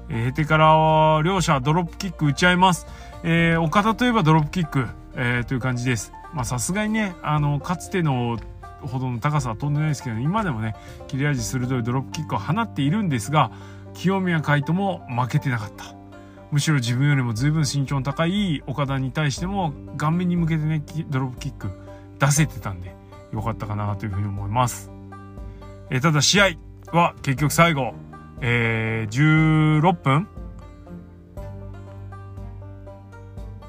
[0.09, 2.87] えー、へてから両者ドロップキック打ち合います。
[3.23, 6.13] えー、岡田といえばドロップキック、えー、という感じです。
[6.33, 8.39] まあさすがにね、あの、かつての
[8.87, 10.75] ほどの高さは飛んでないですけど、今でもね、
[11.09, 13.51] 切れ味鋭いドロップキックを放っているんですが、
[13.95, 15.95] 清宮海斗も負けてなかった。
[16.51, 21.69] むしろ自分よりも随分身長の高いオカダに対しても顔面に向けてねドロップキック
[22.21, 22.95] 出せてたんで
[23.33, 24.91] よかったかなというふうに思います。
[25.91, 26.51] え、ただ試合
[26.93, 27.95] は結局最後、
[28.41, 30.29] えー、16分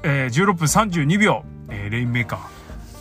[0.08, 2.55] えー、16分32秒、えー、レインメーカー。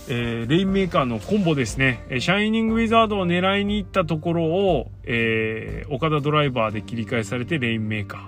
[0.08, 2.06] えー、レインメーカーのコンボですね。
[2.20, 8.22] シャイニングウィザードを狙いに行ったところを、えー、オカダドライバーで切り返されてレインメーカー。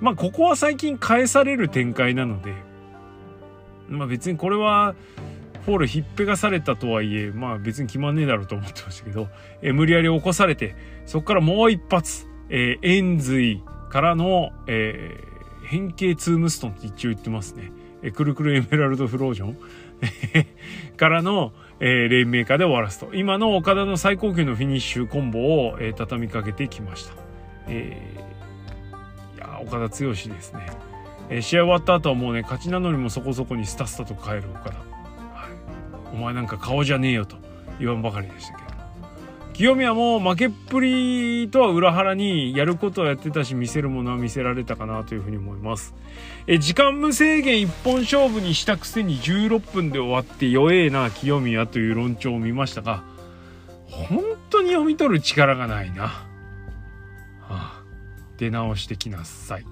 [0.00, 2.52] まあ、ここは最近返される展開なので、
[3.88, 4.94] まあ別にこれは、
[5.64, 9.28] フォールひっぺがされたとはいえ、まあ別に決まんねえだろうと思ってましたけど、
[9.62, 10.74] えー、無理やり起こされて、
[11.06, 17.72] そこからもう一発、えー、延髄からの、えー、変形ツームストンって一応言ってますね。
[18.12, 19.56] くるくるエメラルドフロージョン
[20.96, 23.14] からの、えー、レインメーカーで終わらすと。
[23.14, 27.14] 今のオカダの最高級のフィニッシュコンボを、えー、畳みかけてきました。
[27.68, 30.66] えー、いや岡田剛ですね。
[31.30, 34.76] えー、試合終わった後はもうね、勝ち名乗りもそこそこにスタスタと帰る岡田。
[36.12, 37.36] お前なんか顔じゃねえよと
[37.80, 38.63] 言わんばかりでしたけど
[39.54, 45.94] 清宮も負けっぷりとは裏腹にやることはやってたし見せるものは見せられたかなというふうに思います。
[46.48, 53.04] え時間無制限一本勝負にしたくせに16分で終わって弱えな清宮という論調を見ましたが
[53.86, 56.24] 本当に読み取る力がないな、は
[57.48, 57.82] あ、
[58.38, 59.66] 出直してきなさい。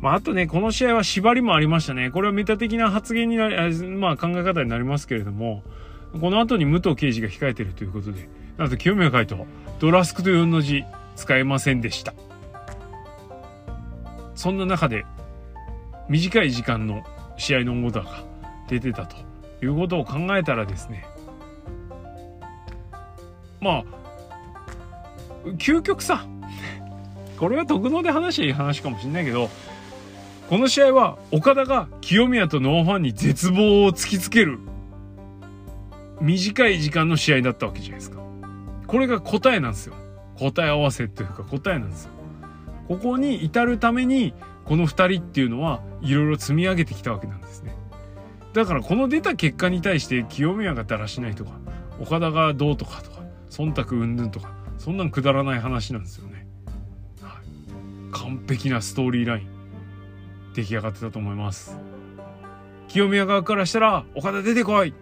[0.00, 2.10] まあ、あとね、この試合は縛りもありましたね。
[2.10, 5.62] これはメタ的な発言になり、まあ考え方になりますけれども、
[6.20, 9.44] この後に武藤刑事が控えてるということで、なんと清宮海斗、
[9.80, 10.84] ドラスクと4の字
[11.16, 12.14] 使えませんでした。
[14.34, 15.04] そんな中で、
[16.08, 17.02] 短い時間の
[17.36, 18.22] 試合のオーダーが
[18.68, 19.16] 出てたと
[19.62, 21.04] いうことを考えたらですね、
[23.60, 23.84] まあ、
[25.58, 26.26] 究極さ、
[27.38, 29.50] これは特能で話はいい話かもしれないけど、
[30.48, 34.60] この試合は岡田が清宮とノーファンに絶望を突きつける
[36.24, 38.18] 短い時間の試合だったわけじゃないですか。
[38.86, 39.94] これが答えなんですよ。
[40.38, 42.10] 答え合わせというか答えなんですよ。
[42.88, 47.76] ここに至るためにこの2人っていうのはいろいろ積み上げてきたわけなんですね。
[48.52, 51.52] だからこの出た結果に対して清宮がだらしないとか
[52.00, 56.46] 岡田がどうとかとか忖度うんぬんとかそんなんくだらない話なんですよね。
[57.20, 59.54] はい、完璧なストーリーライン。
[60.54, 61.76] 出来上がってたと思います
[62.88, 64.94] 清宮側からしたら岡田出てこい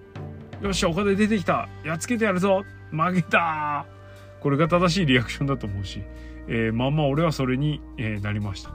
[0.63, 1.69] よしゃ岡田出てきた。
[1.85, 2.63] やっつけてやるぞ。
[2.93, 3.85] 負けた。
[4.41, 6.03] これが正しいリアクションだと思うし、
[6.47, 8.71] えー、まんま俺はそれに、えー、なりました。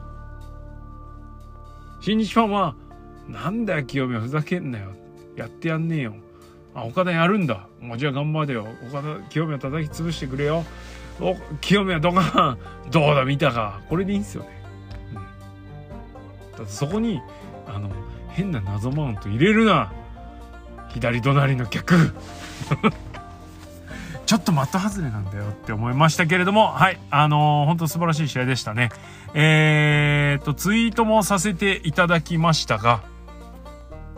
[2.01, 2.75] 新日ファンは
[3.29, 4.91] なんだよ清宮ふざけんなよ。
[5.37, 6.15] やってやんねえよ。
[6.75, 7.67] あ岡田やるんだ。
[7.79, 8.67] もうじゃあ頑張れよ。
[8.89, 10.65] 岡田清宮叩き潰してくれよ。
[11.21, 12.57] お清宮ドカン。
[12.91, 13.79] どうだ見たか。
[13.87, 14.49] これでいいんすよね。
[15.11, 15.15] うん。
[15.15, 17.21] だってそこに
[17.65, 17.89] あの
[18.29, 19.93] 変な謎マウント入れるな。
[20.99, 22.13] 左隣の客。
[24.25, 26.67] ちょっと的外れなんだよって思いましたけれども。
[26.67, 28.89] はいあのー、本当素晴らしい試合でしたね。
[29.33, 33.01] えー、っとツイートもさせていただきましたが。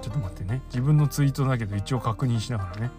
[0.02, 0.62] ちょっと待ってね。
[0.70, 2.92] 自分のツイートだけど一応確認しながらね。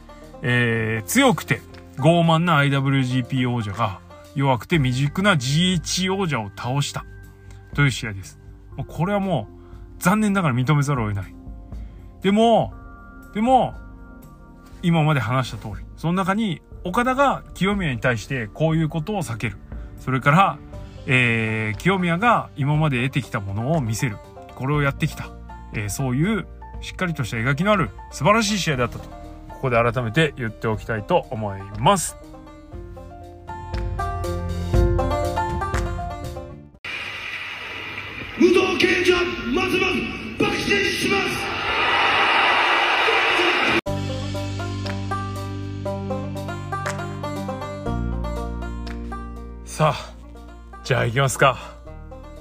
[0.42, 1.62] えー、強くて
[1.96, 3.98] 傲慢な IWGP 王者が
[4.34, 7.04] 弱くて未熟な GH 王者を倒した。
[7.74, 8.38] という試合です。
[8.86, 9.60] これはもう
[10.02, 11.34] 残念ながら認めざるを得ない。
[12.22, 12.72] でも、
[13.34, 13.74] でも、
[14.82, 19.56] 今まで話した通り、その中に岡田が清宮に対してこういうことを避ける。
[19.98, 20.58] それから、
[21.06, 24.16] えー、清宮が今まで得てきたものを見せる。
[24.54, 25.30] これをやってきた。
[25.72, 26.46] えー、そういう
[26.80, 29.08] しっかりとした描きのある素晴らしい試合だったと、
[29.48, 32.16] ここで改めて言っておきたいと思います。
[49.80, 50.14] さあ、
[50.84, 51.56] じゃあ行きますか。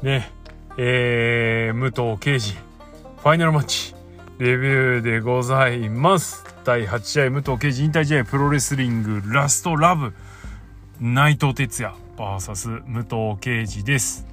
[0.03, 0.29] ね。
[0.77, 3.95] えー、武藤敬司、ファイナルマッチ、
[4.39, 6.43] レビューでございます。
[6.65, 10.13] 第8試合、武藤敬司引退試合、プロレスリング、ラストラブ、
[10.99, 14.27] 内藤哲也、VS 武藤敬司です。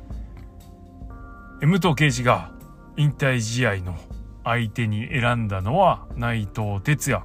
[1.60, 2.50] 武藤敬司が
[2.96, 3.94] 引退試合の
[4.42, 7.22] 相手に選んだのは内藤哲也。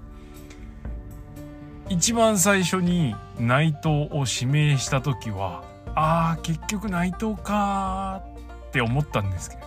[1.90, 8.24] 一番最初に内藤を指名した時はあー結局内藤か
[8.68, 9.62] って思ったんですけど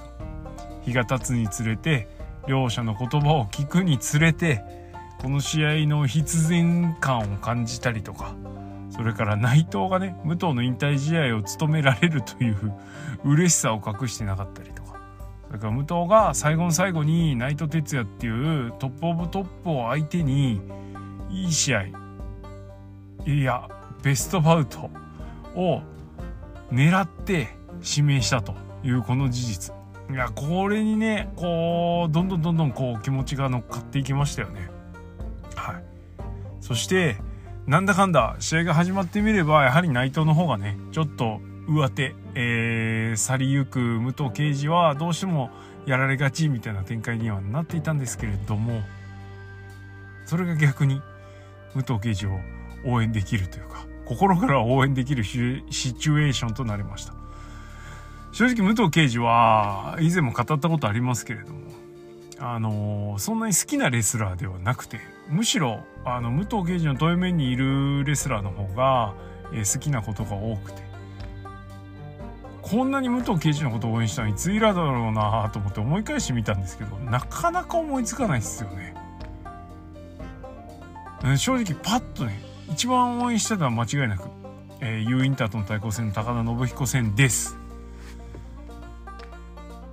[0.84, 2.08] 日が経つにつれて
[2.46, 4.62] 両者の言葉を聞くにつれて
[5.20, 8.34] この試合の必然感を感じたりとか
[8.90, 12.74] それから内藤がね武藤の引退試合を務められるという
[13.24, 15.00] 嬉しさを隠してなかったりとか
[15.48, 18.30] それから武藤が最後の最後に内藤哲也ってい
[18.68, 20.60] うトップオブトップを相手に
[21.30, 21.84] いい試合
[23.26, 23.68] いや
[24.02, 24.90] ベストバウト
[25.56, 25.82] を
[26.74, 27.48] 狙って
[27.82, 29.74] 指名したというこの事実。
[30.10, 34.68] いやこれにねこうどんどんどんどんこう気持ちが乗っかっていきましたよね。
[35.54, 35.84] はい。
[36.60, 37.16] そして
[37.66, 45.50] なんだかんだ試合が始まってみればやはり内藤の方がねちょっと上手、えー、去りゆく武藤敬司はどうしても
[45.86, 48.82] やられがちみたいな展開にはなっていたんですけれども
[50.26, 51.00] それが逆に
[51.74, 52.38] 武藤敬司を
[52.84, 57.14] 応援できるというか心から応援できるシチュエーションとなりました
[58.32, 61.60] 正直武藤敬司は以前も語ったことありますけれども
[62.38, 64.98] あのそんなに好きなレスラーではなくて
[65.28, 69.14] むしろあの武藤敬司の遠い面にいるレスラーの方が、
[69.52, 70.82] え、好きなことが多くて
[72.60, 78.94] こんなに武藤敬司のことを応援したのいつ以来だろうなと思って思い返してみたんですけどなかなか思いつかないですよね。
[81.36, 82.38] 正直パッとね
[82.74, 84.28] 一番応援してたのは間違いなく、
[84.80, 87.56] えー、U インターとの対抗戦の高田信彦戦です。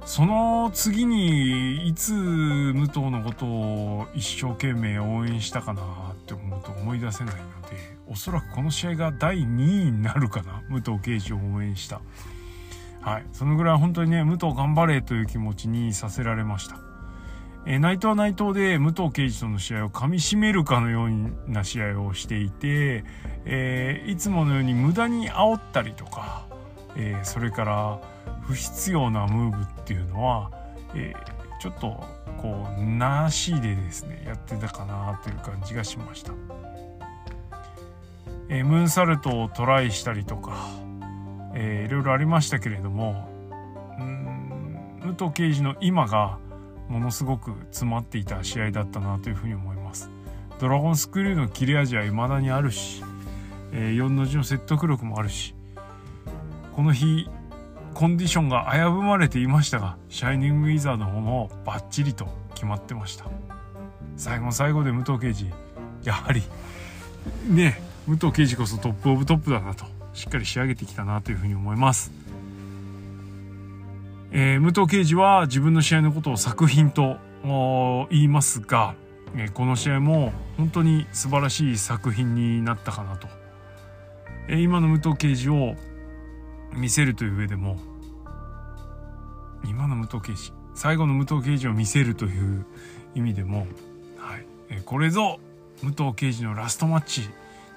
[0.03, 7.77] その次にいつ武藤のことを一生懸命応援したかなって思うと思い出せないので
[8.09, 10.63] おそらくこの試合が第2位になるかな。
[10.71, 12.01] 武藤敬司を応援した。
[13.01, 13.25] はい。
[13.32, 16.91] そのぐらい本当にね武藤頑張れという気持ちにさせられました。
[17.66, 23.03] えー、内藤は内藤で武藤敬司との試合をかみしめるかのような試合をしていて、
[23.45, 26.45] えー、いつものように無駄に煽ったりとか、
[26.95, 27.99] えー、それから
[28.41, 30.51] 不必要なムーブっていうのは、
[30.95, 32.03] えー、ちょっと
[32.41, 36.34] こうなしでですねやってたかなという感じがしました、
[38.49, 40.68] えー、ムーンサルトをトライしたりとか、
[41.53, 43.30] えー、いろいろありましたけれども
[43.99, 46.39] うん武藤敬司の今が
[46.92, 50.10] ものすごく詰まっていた試合だったなというふうに思います。
[50.60, 53.04] ドラゴンスクリューの切れ味は未だにあるし、
[53.72, 55.56] えー、4の字の説得力もあるし
[56.76, 57.28] この日
[57.96, 63.26] コンディションが危ぶまれていましたがシャイニングウィザーの方もバッチリと決まってました。
[64.18, 65.48] 最後の最後で武藤敬司
[66.04, 66.44] やはり
[67.48, 72.12] ね武藤敬司こそトップオブトップだなとしっかり仕上げてきたなというふうに思います、
[74.34, 77.17] えー、武藤敬司は自分の試合のことを作品と
[78.09, 78.95] 言いますが、
[79.36, 83.27] えー、この試合も本当に素晴らしい作品になったかなと、
[84.47, 85.75] えー、今の武藤敬司を
[86.73, 87.77] 見せるという上でも
[89.65, 92.65] 今の武藤刑事最後の武藤刑事を見せるという
[93.15, 93.67] 意味でも、
[94.17, 95.39] はい、えこれぞ
[95.84, 97.29] 武藤刑事のラストマッチ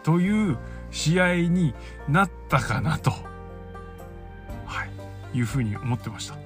[0.05, 0.57] という
[0.93, 1.75] 試合に
[2.09, 4.85] なったかなと、は
[5.35, 6.44] い、いうふうに思ってました。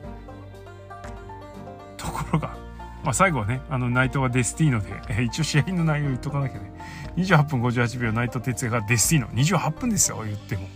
[2.09, 2.57] ところが、
[3.05, 6.73] まあ、最後はねあの内藤がデスティーノで、え一応試合の内容言っとかなきゃね。
[7.17, 9.29] 28分58秒内藤哲也がデスティーノ。
[9.29, 10.67] 28分ですよ言っても。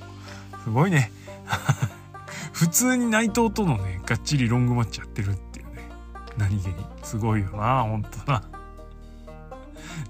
[0.62, 1.10] すごいね。
[2.52, 5.88] 普通に内藤とのねがっちりロングマッチやってるっていうね。
[6.36, 6.74] 何気に。
[7.02, 8.42] すごいよなほんとな。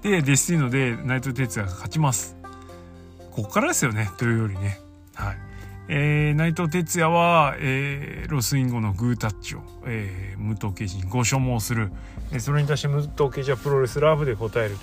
[0.01, 2.35] でデスティーノで内藤哲也が勝ちます。
[3.31, 4.79] ここからですよねというよりね。
[5.15, 5.37] はい。
[5.89, 11.91] えー、内藤哲也は、えー、ロスインゴのグータッチを、えー、武藤敬司にご所望する、
[12.31, 14.77] えー、それに対して武藤敬司はプロレスラブで答える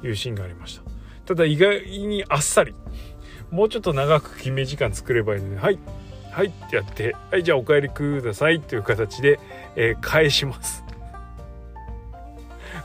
[0.00, 0.82] というシーンがありました
[1.26, 2.74] ただ意外にあっさり
[3.50, 5.78] もうちょっと長く決め時間作ればいいので、はい、
[6.30, 9.38] はいってやって、はい、じゃあお帰りくださいという形で、
[9.76, 10.82] えー、返します。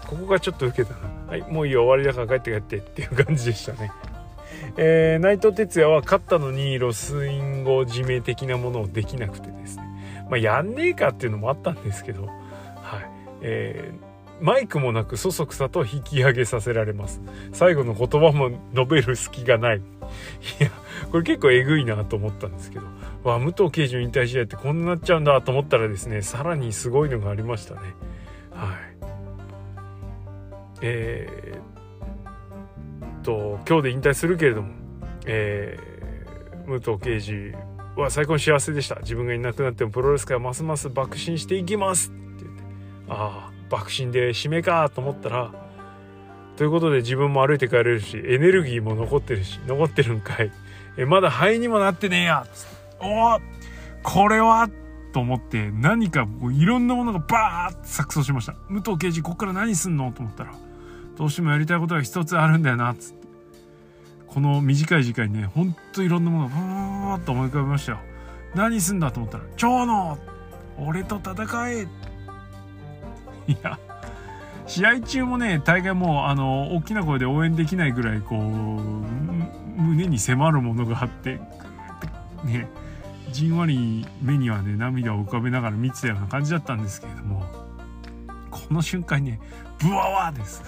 [0.05, 0.99] ここがちょっと受けたな。
[1.27, 3.91] はい、もういいよ、終わりだから帰って帰ってっていう感じでしたね。
[4.77, 10.27] えー、内藤哲也は勝ったのにロスインゴ締め的なものをできなくてですね。
[10.29, 12.33] まあ、やんねえかっていうのもあったんですけど、はい。
[13.41, 14.07] えー
[14.39, 17.21] マイクもなくそそくさと引き上げさせられます。
[17.53, 19.77] 最後の言葉も述べる隙がない。
[19.77, 19.81] い
[20.63, 20.69] や、
[21.11, 22.85] これ結構えぐいなと思ったんですけど、
[23.23, 27.79] わ、武藤刑事の引退試合ってこんななっちゃうんだと思ったらですね、さらにすごいのがありましたね。
[28.51, 28.77] はい。
[30.83, 31.59] え、
[33.27, 34.69] と、今日で引退するけれども、
[35.25, 37.51] えー、武藤刑事
[37.97, 39.01] は最高に幸せでした。
[39.01, 42.63] 自分がいなくなってもプロレス界はますます爆心していきますって言って、
[43.09, 45.51] ああ、爆心で締めかと思ったら、
[46.55, 50.49] ということで自分も歩いて帰れるし、エネルギーも残ってるし、残ってるんかい。
[50.95, 52.47] え、まだ肺にもなってねえや
[53.01, 53.39] おお
[54.03, 54.69] これは
[55.11, 58.55] と思って何かいろんなものがバーッと錯綜しました。
[58.69, 60.53] 武藤刑事こっから何すんのと思ったら、
[61.17, 63.16] どうしてもやりたいことが一つあるんだよな、つっ。
[64.27, 67.99] この短い時間にねほんといろんなものがブーッと思い浮かべましたよ。
[68.55, 70.17] 何すんだと思ったら「蝶野
[70.79, 71.87] 俺と戦え!」
[73.47, 73.79] いや
[74.65, 81.39] 試合中もね大概もうあの大きな声で応援できないぐらいこう胸に迫るものがあって
[82.43, 82.67] ね
[83.31, 87.45] じんわり目にはね涙を浮かべながら見てたような感じだったんですけれども
[88.51, 89.39] この瞬間にね
[89.79, 90.63] ブワワーです。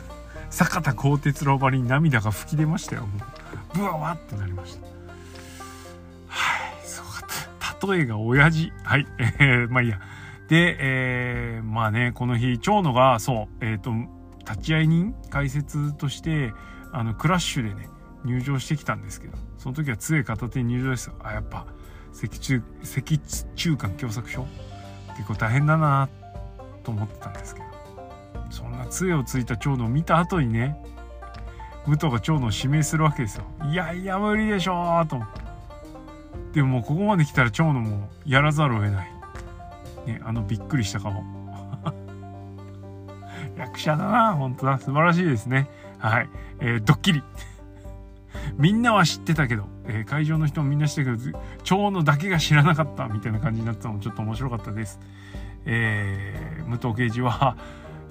[0.49, 3.38] 坂田鋼鉄郎ばりに涙が吹き出ましたよもう。
[3.73, 4.87] ブワワってなりました。
[6.27, 7.87] はいすごかった。
[7.87, 8.71] 例えが親父。
[8.83, 9.99] はいえー、まあいいや。
[10.47, 13.91] で、えー、まあねこの日長野がそうえっ、ー、と
[14.49, 16.53] 立会人解説として
[16.91, 17.89] あのクラッシュでね
[18.25, 21.67] 入場してきたんですけどその時は杖片手に入場ですあやっぱ
[22.11, 23.19] 脊柱脊
[23.55, 24.45] 柱管狭窄症
[25.15, 26.09] 結構大変だな
[26.83, 27.69] と思ってたんですけど。
[28.49, 30.75] そんな杖をついた長野を見た後にね
[31.89, 33.45] 武藤が長野を指名するわけですよ。
[33.65, 35.41] いやいや無理でしょと思って。
[36.53, 39.11] でももうここまで来たら長野もやらざるを得ない。
[40.05, 41.23] ねあのびっくりした顔。
[43.57, 45.67] 役者だな本当だ素晴らしいですね。
[45.97, 46.29] はい、
[46.59, 47.23] えー、ドッキリ。
[48.57, 54.99] みんなは知ってたけど、えー、会場の人もみんな知ってたけど長野だけが知らなかったみたいな感じになったのもちょっと面白かったです。
[55.65, 57.57] えー、武藤刑事は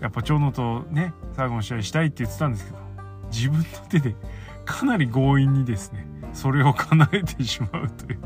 [0.01, 2.88] やっぱ長野とね最後の試合したいって言ってたんですけど。
[3.31, 4.15] 自分の手で
[4.65, 8.19] かなり強引にですねそれを叶えてしまうという。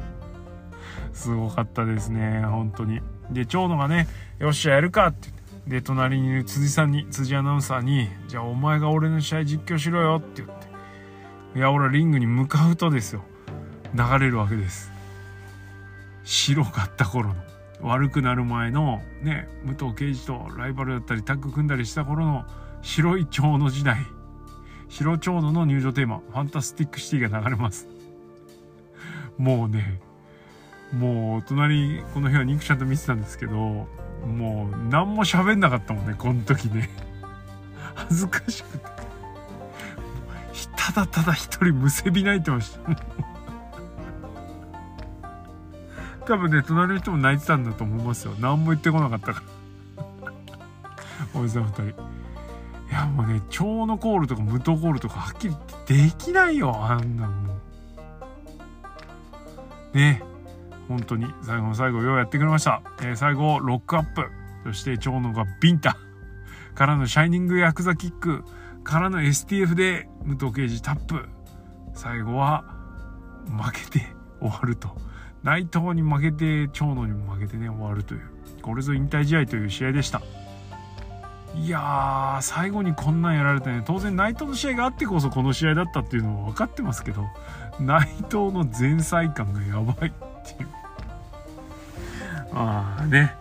[1.13, 3.01] すごかったですね本当に。
[3.31, 4.09] で長野がね
[4.41, 5.29] 「よっしゃやるか」って
[5.67, 10.73] で隣にいる辻さんに辻アナウンサーに「じゃあお前が俺の試合実況しろよ」って言って。
[11.55, 13.23] いや俺はリングに向かうとですよ。
[13.95, 14.91] 流れるわけです。
[16.25, 17.35] 白かった頃の
[17.83, 22.45] 悪くなる前のね武藤敬司とライバルだったりタッグ組んだりした頃の
[22.81, 24.07] 白い蝶野時代。
[24.93, 27.89] 白蝶野の入場テーマ「ファンタスティックシティ」が流れます。
[29.39, 30.01] もうね
[30.93, 33.89] もう隣この日はニクちゃんと見てたんですけど
[34.27, 36.91] もう何も喋んなかったもんねこの時ね。
[37.95, 38.93] 恥ずかしくて。
[40.77, 42.81] ただただ一人むせび泣いてました。
[46.27, 48.35] 多分ね隣の人も泣いてたんだと思いますよ。
[48.39, 49.43] 何も言ってこなかったか
[51.35, 51.41] ら。
[51.41, 52.22] おじさん2人。
[52.93, 57.55] やもうね蝶のコールとか無糖コールとかはっきりっできないよあんなんも
[59.95, 59.97] う。
[59.97, 60.23] ね
[60.89, 61.27] 本当に。
[61.43, 64.27] 最後の最後ようやってくれました、えー、最後ロックアップ。
[64.65, 65.97] そして蝶野がビンタ。
[66.75, 68.45] からのシャイニングヤクザキック。
[68.85, 71.29] からの STF で武藤刑事タップ。
[71.95, 72.65] 最後は
[73.47, 74.07] 負けて
[74.41, 74.91] 終わると。
[75.43, 78.21] 内藤に負けて長野にも負けてね終わるという。
[78.61, 80.21] これぞ引退試合という試合でした。
[81.55, 83.83] いやー最後にこんなんやられてね。
[83.87, 87.25] 当然内藤の試合があってこそこの試合だったっていうのは分かってますけど
[87.79, 90.13] 内藤の前菜感がやばいっ
[90.57, 90.69] ていう。
[92.55, 93.35] ああね。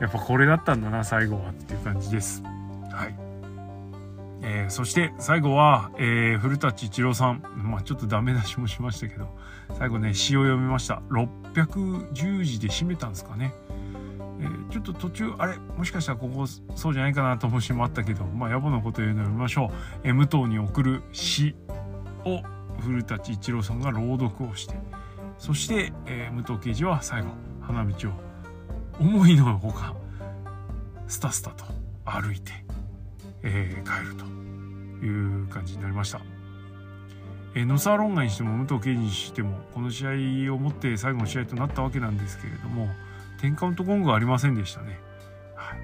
[0.00, 2.42] やっぱこれだったんだな最後はっていう感じです。
[2.90, 3.14] はい。
[4.42, 9.26] えー、そして最後は、えー、古舘一郎さん、まあ、ちょっとダメ出しもしましたけど
[9.78, 11.00] 最後ね詩を読みました。
[11.10, 19.70] 610字で締めたんですかね、ー、ちょっと途中あれもしかしたらここそうじゃないかなと思う詩もあったけどまあ野暮なこと言うのを読みましょ
[20.04, 21.54] う、え、武藤に送る詩
[22.24, 22.42] を
[22.80, 24.74] 古舘一郎さんが朗読をして
[25.38, 27.28] そして、えー、武藤刑事は最後
[27.60, 28.12] 花道を
[29.00, 29.94] 思いのほか
[31.06, 31.64] スタスタと
[32.04, 32.52] 歩いて、
[33.42, 34.24] えー、帰ると
[35.04, 36.20] いう感じになりました。
[37.56, 42.88] えー、ノサーロンガにしても武藤敬司にしてもこの試合をもって最後の試合となったわけなんですけれども
[43.40, 44.98] 10カウントゴングはありませんでしたね。
[45.54, 45.78] はい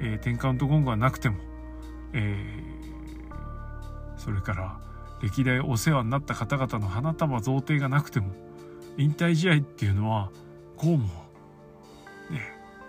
[0.00, 1.36] えー、10カウントゴングはなくても、
[2.12, 4.78] えー、それから
[5.22, 8.32] 歴代お世話になった方々の花束贈呈がなくても
[8.98, 10.30] 引退試合っていうのは
[10.76, 11.06] こうも
[12.30, 12.40] ね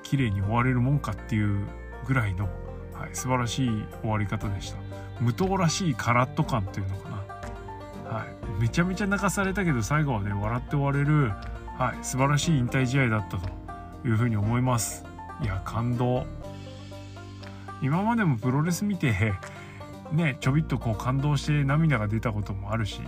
[0.03, 1.65] 綺麗に終われるもんかっていう
[2.05, 2.45] ぐらいの、
[2.93, 3.69] はい、素晴らしい
[4.01, 4.77] 終わり方でした。
[5.19, 7.15] 無糖らしいカラッと感っていうのかな、
[8.17, 11.31] はい、めちゃめちゃ泣かされたけど最後はね笑って終われる、
[11.77, 13.66] はい、素晴らしい引退試合だったと
[14.05, 15.05] いうふうに思います。
[15.41, 16.25] いや感動。
[17.81, 19.35] 今までもプロレス見て
[20.11, 22.99] ねちょびっとこう感動して涙が出たこともあるし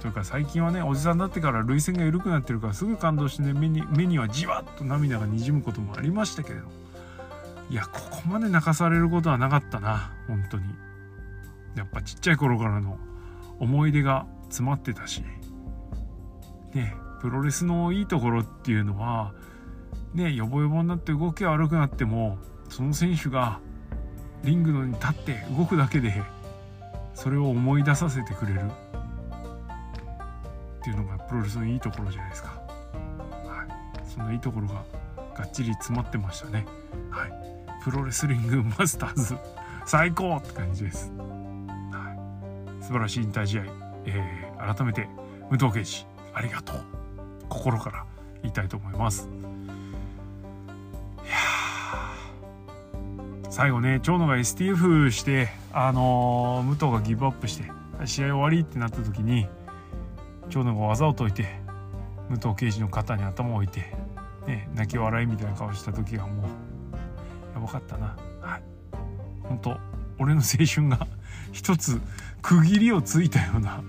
[0.00, 6.66] というか最近はねおじさんになってから涙腺が緩くなってるからすぐ感動してね目に目にはじわっと涙がにじむこともありましたけれど
[7.70, 10.64] いやここまで泣かされることはなかったな本当に。
[11.76, 12.98] やっぱちっちゃい頃からの
[13.60, 15.22] 思い出が詰まってたし。
[16.74, 19.32] ねプロレスのいいところっていうのは
[20.14, 22.38] ねヨボヨボになって動きが悪くなっても
[22.68, 23.60] その選手が
[24.44, 26.22] リングのに立って動くだけで
[27.14, 28.62] それを思い出させてくれるっ
[30.82, 32.50] ていうのがプロレスのいいところじゃないですか。
[32.50, 34.84] はい、そのいいところが
[35.34, 36.66] がっちり詰まってましたね。
[37.10, 37.32] はい、
[37.82, 39.36] プロレスリングマスターズ
[39.84, 41.12] 最高って感じです。
[41.90, 42.14] は
[42.80, 43.64] い、素晴らしい引退試合、
[44.06, 45.08] えー、改めて
[45.50, 46.80] 武藤敬司ありがとう
[47.48, 48.06] 心から
[48.42, 49.28] 言いたいと思います。
[53.50, 57.70] 最後ね長野が STF してあの、武藤がギブアップして
[58.04, 59.48] 試合終わりってなった時に
[60.50, 61.46] 長野が技を解いて
[62.28, 63.80] 武藤敬司の肩に頭を置いて、
[64.46, 66.46] ね、泣き笑いみたいな顔した時がもう
[67.54, 68.16] やばかったな。
[68.40, 68.62] はい。
[69.42, 69.76] 本当
[70.18, 71.06] 俺の青春が
[71.52, 72.00] 一つ
[72.42, 73.82] 区切りをついたような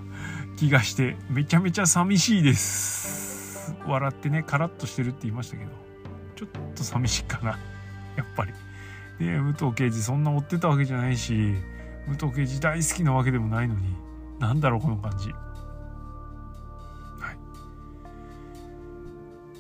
[0.58, 3.76] 気がしてめちゃめちゃ寂しいです。
[3.86, 5.72] 笑ってねカラッとしてるって言いましたけど
[6.36, 7.60] ちょっと寂しいかな。
[8.16, 8.54] やっぱり。
[9.20, 11.56] で武藤敬司そんな追ってたわけじゃないし
[12.08, 13.82] 武藤敬司大好きなわけでもないのに
[14.40, 15.30] なんだろうこの感じ。
[15.30, 15.36] は
[17.34, 17.38] い。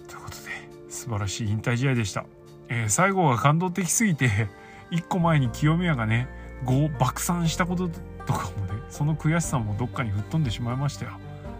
[0.08, 0.42] ということで
[0.88, 2.26] 素晴らしい引退試合でした、
[2.70, 4.48] えー、最後が感動的すぎて
[4.92, 6.30] 1個前に清宮がね
[6.66, 7.90] 5爆散したこと
[8.26, 11.12] とかもねその悔しさもどっかに吹っ飛んでしまいましたよ。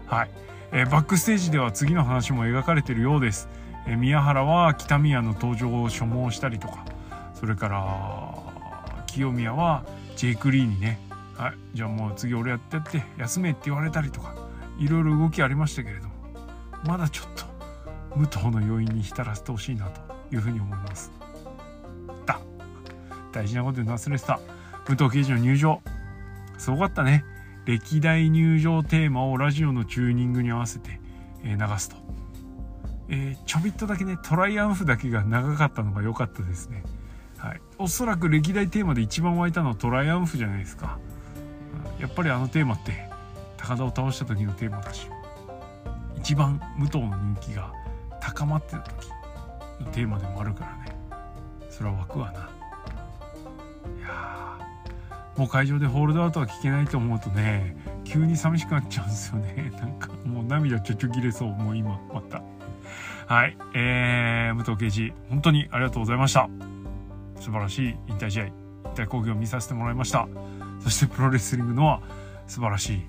[0.06, 0.30] はい、
[0.72, 3.48] えー、バックステージでは次の話も描かれてるようです、
[3.86, 6.86] えー、宮原は北宮の登場を所望したりとか。
[7.40, 9.84] それから清宮は
[10.16, 11.00] ジェイク・リーにね
[11.36, 14.34] はいじゃあもう次俺やってやって休めって言われたりとか
[14.78, 16.14] いろいろ動きありましたけれども
[16.84, 17.44] まだちょっと
[18.16, 20.00] 武藤の余韻に浸らせてほしいなと
[20.32, 21.10] いうふうに思います。
[22.26, 22.40] だ。
[23.32, 24.40] 大事なことに忘れてた。
[24.86, 25.80] 武藤刑事の入場。
[26.58, 27.24] すごかったね。
[27.66, 31.00] 歴代入場テーマをラジオのチューニングに合わせて、
[31.44, 31.96] 流すと、
[33.08, 36.82] えー、ちょびっとだけねトライアンフだけが長かったのが良かったですね、
[37.80, 40.98] おそらく歴代テーマで一番湧いたのはトライアンフじゃないですか、
[41.98, 42.92] やっぱりあのテーマって
[43.56, 45.08] 高田を倒した時のテーマだし
[46.18, 47.72] 一番武藤の人気が
[48.20, 49.08] 高まってた時
[49.80, 50.94] のテーマでもあるからね。
[51.70, 52.50] それは湧くわな。
[53.98, 54.58] いや
[55.38, 57.74] もう会場でホールドアウトは聞けないと思うとね
[58.04, 59.72] 急に寂しくなっちゃうんですよね。
[59.80, 62.42] なんかもう涙ちょちょ切れそうもう今また。
[63.26, 66.50] はいえー、武藤刑事本当にありがとうございました。
[67.40, 68.52] 素晴らしい引退試合引
[68.94, 70.28] 退講義を見させてもらいました。
[70.78, 72.00] そしてプロレスリングのは
[72.46, 73.02] 素晴らしい、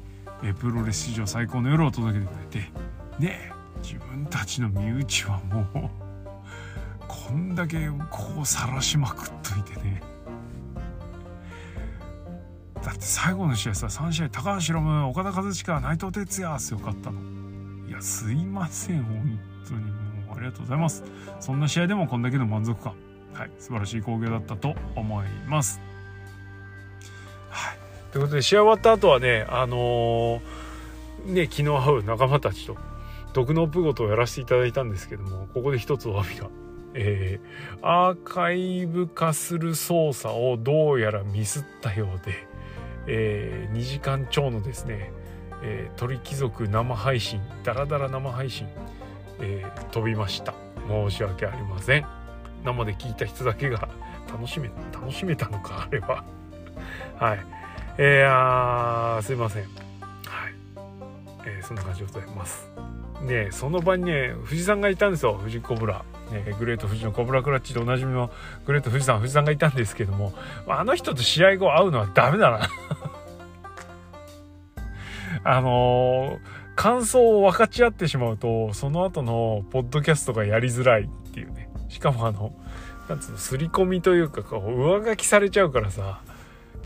[0.43, 2.71] えプロレス史上最高の夜を届けてくれて
[3.19, 3.51] ね
[3.82, 5.89] 自分たちの身内はもう
[7.07, 10.01] こんだけこう晒しまくっといてね。
[12.82, 17.19] だって最後の試合さ3試合高橋ロム岡田和親内藤哲也すよかったの。
[17.88, 19.82] いやすいません本当に。
[20.25, 21.03] もうありがとうございます。
[21.39, 23.11] そんな試合でもこんだけの満足感。
[23.34, 25.82] はい、素晴らしい興行だったと思います。
[27.49, 27.77] はい、
[28.11, 32.77] ということで試合終わった後はねあのー、ね昨日会う仲間たちと
[33.34, 36.49] 毒のプゴトをやらせていただいたんですけどもここで一つお詫びが。
[36.93, 42.34] えー、アーカイブ化する操作をどうやらミスったようで、
[43.07, 45.11] えー、2時間超のですね、
[45.63, 48.67] えー、鳥貴族生配信ダラダラ生配信、
[49.39, 50.53] えー、飛びました
[50.89, 52.20] 申し訳ありません
[52.64, 53.89] 生で聞いた人だけが
[54.32, 56.24] 楽しめ楽しめたのかあれは。
[57.20, 57.39] はい。
[57.97, 59.64] えー、あーすいません。
[59.64, 59.72] はい、
[61.45, 62.72] えー、そんな感じでございます。
[63.22, 65.34] ねその場にね藤さんがいたんですよ。
[65.34, 68.32] 藤コブラ、ね、グレート富士のコブラクラッチでおなじみの
[68.66, 70.34] グレート富士さん藤さんがいたんですけども。
[70.68, 72.62] あの人と試合後会うのはダメだな。
[75.43, 76.39] あのー、
[76.76, 81.70] 感想を分かち合ってしまうとその後のポッドキャストがやりづらいっていうね。
[81.92, 82.54] しかもあの
[83.10, 86.22] なんつうの刷り込みというかこう上書きされちゃうからさ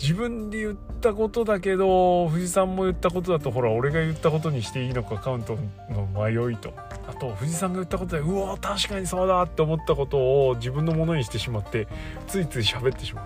[0.01, 5.58] 自分で言ったことだけど藤さんも言ったことだとほら俺が言ったことにしていいのかカウント
[5.89, 6.74] の迷いと。
[7.08, 11.88] あと藤さんが言ったことでうわ確かにそうだって思ったことを自分のものにしてしまって
[12.28, 13.26] ついつい喋ってしまう。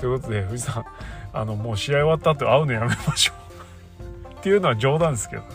[0.00, 0.84] ということで藤さん
[1.32, 3.32] あのもう試合終わった後会うのやめましょ
[4.00, 4.40] う。
[4.40, 5.48] っていうのは冗談ですけどね。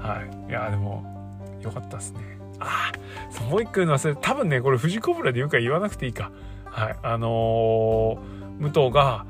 [0.00, 0.50] はい。
[0.50, 2.35] いやでもよかったですね。
[2.58, 2.92] あ
[3.40, 6.30] あ、もう一個言うの忘れ多分ね、これ藤子ブラで言うか言わなくていいか。
[6.64, 6.96] はい。
[7.02, 9.26] あのー、武藤が、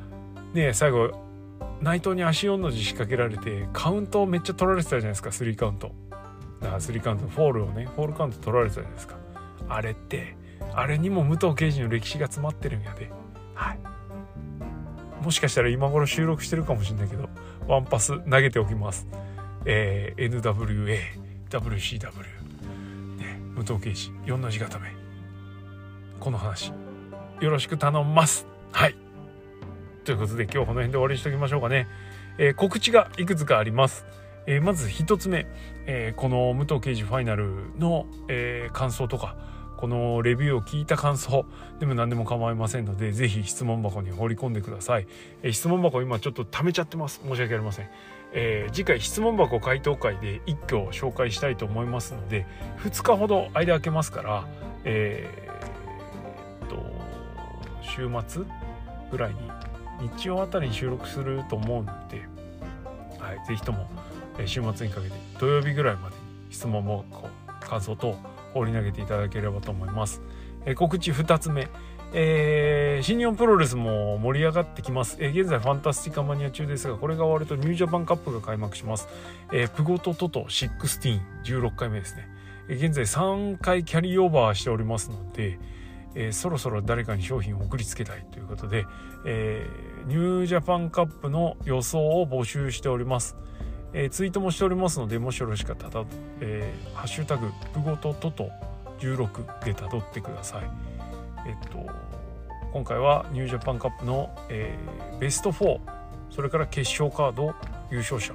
[0.52, 1.10] ね、最後、
[1.80, 5.92] 内藤に足4の字仕掛けられて、カウントをめっちゃ取られてたじゃないですか、スリーカウント。
[6.60, 9.16] だからスリーカウント、フォールをね、フォールカウント取られてたじゃないですか。
[9.68, 10.36] あれって、
[10.74, 13.10] あれにも武藤刑事の歴史が詰まってるんやで。
[13.54, 13.78] はい。
[15.22, 17.28] もしかしたら今頃収録してるかもしれないけど、
[17.66, 19.06] ワンパス投げておきます。
[19.64, 20.98] えー、NWA、
[21.50, 22.35] WCW、
[23.56, 24.94] 武藤敬司4の字固め。
[26.20, 26.72] この話
[27.40, 28.46] よろしく頼んます。
[28.70, 28.94] はい。
[30.04, 31.88] ということで今日この辺で終わりにしておきましょうかね、
[32.36, 34.04] えー、告知がいくつかあります。
[34.46, 35.46] えー、まず1つ目、
[35.86, 39.36] えー、この武藤刑事ファイナルの、えー、感想とか
[39.76, 41.44] このレビューを聞いた感想
[41.78, 45.06] でも何でも構いませんので是非質問箱に放り込んでください、
[45.42, 47.20] え、質問箱今ちょっと溜めちゃってます。
[47.22, 47.88] 申し訳ありません、
[48.32, 52.46] えー、次回質問箱回答会で一挙紹介したいと思いますので
[52.78, 54.46] 2日ほど間空けますから
[54.84, 56.76] えー、っと
[57.82, 58.42] 週末
[59.10, 59.36] ぐらいに
[60.16, 62.22] 日曜あたりに収録すると思うので、
[63.18, 63.88] はい、ぜひとも
[64.44, 68.16] 週末にかけて土曜日ぐらいまでに質問もこう感想等
[68.56, 70.22] 放り投げていただければと思います。
[70.66, 71.68] え告知2つ目、
[72.12, 79.08] えー、新日本プロレスも盛り上がってきます、えー、現在ファンタスティカマニア中ですがこれが終わるとニュージャパンカップが開幕します、
[79.52, 82.28] えー、プゴトトト16、16回目ですね、
[82.68, 85.58] えー、現在3回キャリーオーバーしておりますので、
[86.16, 88.86] えー、そろそろ誰かに賞品を送りつけたいということで、
[89.24, 93.36] えー、ニュージャパンカップの予想を募集しております。
[93.98, 96.04] えー、ツイートもしておりますので、もしよろしかったら、
[96.40, 98.50] えー、ハッシュタグ、プゴトトト
[99.00, 100.70] 16でたどってください。
[101.46, 101.84] えっと、
[102.72, 105.80] 今回はニュージャパンカップの、えー、ベスト4、
[106.30, 107.54] それから決勝カード
[107.90, 108.34] 優勝者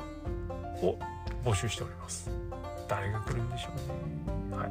[0.82, 0.98] を
[1.46, 2.30] 募集しております。
[2.88, 3.70] 誰が来るんでしょ
[4.50, 4.58] うね。
[4.58, 4.66] は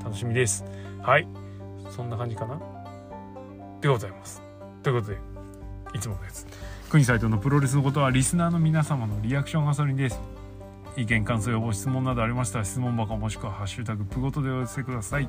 [0.00, 0.04] い。
[0.04, 0.64] 楽しみです。
[1.02, 1.26] はい。
[1.90, 2.60] そんな感じかな
[3.80, 4.42] でございます
[4.82, 5.18] ということで
[5.94, 6.46] いつものやつ
[6.90, 10.20] 国サイトのプロレスのことはリスナーの皆様のリアクションガソリンです
[10.96, 15.28] 意見感想やご質問などありましたら質問箱もしくは「ハッシュタグプゴト」でお寄せください。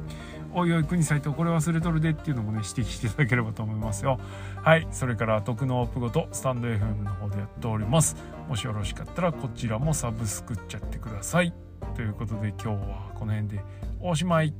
[0.53, 4.19] おいおい国サイトこれ忘れとるでっていうのもね指摘していただければと思いますよ。
[4.63, 4.87] はい。
[4.91, 8.15] それから徳のプゴトスタンド FM の方でやっております。
[8.47, 11.53] もしよろしかったらこちらもサブスクっちゃってください。
[11.95, 13.63] ということで今日はこの辺で
[13.99, 14.53] おしまい。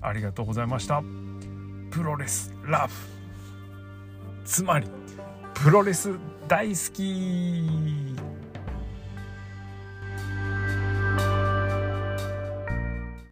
[0.00, 1.02] ありがとうございました。
[1.90, 2.92] プロレスラブ。
[4.44, 4.86] つまり
[5.54, 6.10] プロレス
[6.48, 8.31] 大好き。